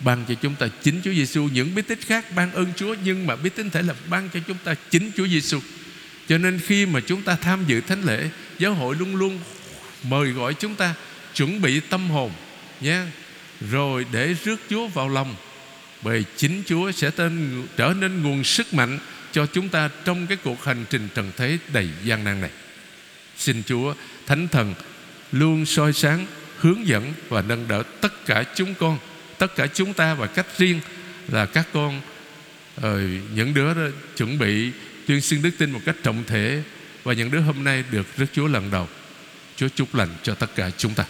Ban 0.00 0.24
cho 0.28 0.34
chúng 0.34 0.54
ta 0.54 0.66
chính 0.82 1.00
Chúa 1.04 1.12
Giêsu 1.12 1.48
những 1.52 1.74
bí 1.74 1.82
tích 1.82 2.06
khác 2.06 2.24
ban 2.34 2.52
ơn 2.52 2.66
Chúa, 2.76 2.94
nhưng 3.04 3.26
mà 3.26 3.36
bí 3.36 3.50
tích 3.50 3.62
thánh 3.62 3.70
thể 3.70 3.82
là 3.82 3.94
ban 4.08 4.28
cho 4.34 4.40
chúng 4.46 4.58
ta 4.64 4.74
chính 4.90 5.10
Chúa 5.16 5.26
Giêsu 5.26 5.60
cho 6.28 6.38
nên 6.38 6.60
khi 6.66 6.86
mà 6.86 7.00
chúng 7.00 7.22
ta 7.22 7.36
tham 7.36 7.64
dự 7.66 7.80
thánh 7.80 8.04
lễ, 8.04 8.28
giáo 8.58 8.74
hội 8.74 8.96
luôn 8.98 9.16
luôn 9.16 9.38
mời 10.02 10.30
gọi 10.30 10.54
chúng 10.54 10.74
ta 10.74 10.94
chuẩn 11.34 11.62
bị 11.62 11.80
tâm 11.80 12.10
hồn 12.10 12.32
nha 12.82 13.06
rồi 13.70 14.06
để 14.12 14.34
rước 14.44 14.56
Chúa 14.70 14.86
vào 14.86 15.08
lòng 15.08 15.34
bởi 16.02 16.24
chính 16.36 16.62
Chúa 16.66 16.92
sẽ 16.92 17.10
tên 17.10 17.62
trở 17.76 17.94
nên 18.00 18.22
nguồn 18.22 18.44
sức 18.44 18.74
mạnh 18.74 18.98
cho 19.32 19.46
chúng 19.46 19.68
ta 19.68 19.90
trong 20.04 20.26
cái 20.26 20.38
cuộc 20.44 20.64
hành 20.64 20.84
trình 20.90 21.08
trần 21.14 21.32
thế 21.36 21.58
đầy 21.72 21.88
gian 22.04 22.24
nan 22.24 22.40
này. 22.40 22.50
Xin 23.36 23.62
Chúa 23.66 23.94
Thánh 24.26 24.48
Thần 24.48 24.74
luôn 25.32 25.66
soi 25.66 25.92
sáng 25.92 26.26
hướng 26.58 26.86
dẫn 26.86 27.12
và 27.28 27.42
nâng 27.42 27.68
đỡ 27.68 27.82
tất 28.00 28.26
cả 28.26 28.44
chúng 28.54 28.74
con 28.74 28.98
tất 29.38 29.56
cả 29.56 29.66
chúng 29.66 29.92
ta 29.92 30.14
và 30.14 30.26
cách 30.26 30.46
riêng 30.58 30.80
là 31.28 31.46
các 31.46 31.66
con. 31.72 32.00
Ờ, 32.76 33.00
những 33.34 33.54
đứa 33.54 33.74
đó 33.74 33.82
chuẩn 34.16 34.38
bị 34.38 34.70
tuyên 35.06 35.20
xưng 35.20 35.42
đức 35.42 35.50
tin 35.58 35.70
một 35.70 35.80
cách 35.84 35.96
trọng 36.02 36.24
thể 36.26 36.62
và 37.02 37.12
những 37.12 37.30
đứa 37.30 37.40
hôm 37.40 37.64
nay 37.64 37.84
được 37.90 38.06
rước 38.16 38.26
Chúa 38.32 38.46
lần 38.46 38.70
đầu. 38.70 38.88
Chúa 39.56 39.68
chúc 39.68 39.94
lành 39.94 40.08
cho 40.22 40.34
tất 40.34 40.54
cả 40.54 40.70
chúng 40.78 40.94
ta. 40.94 41.04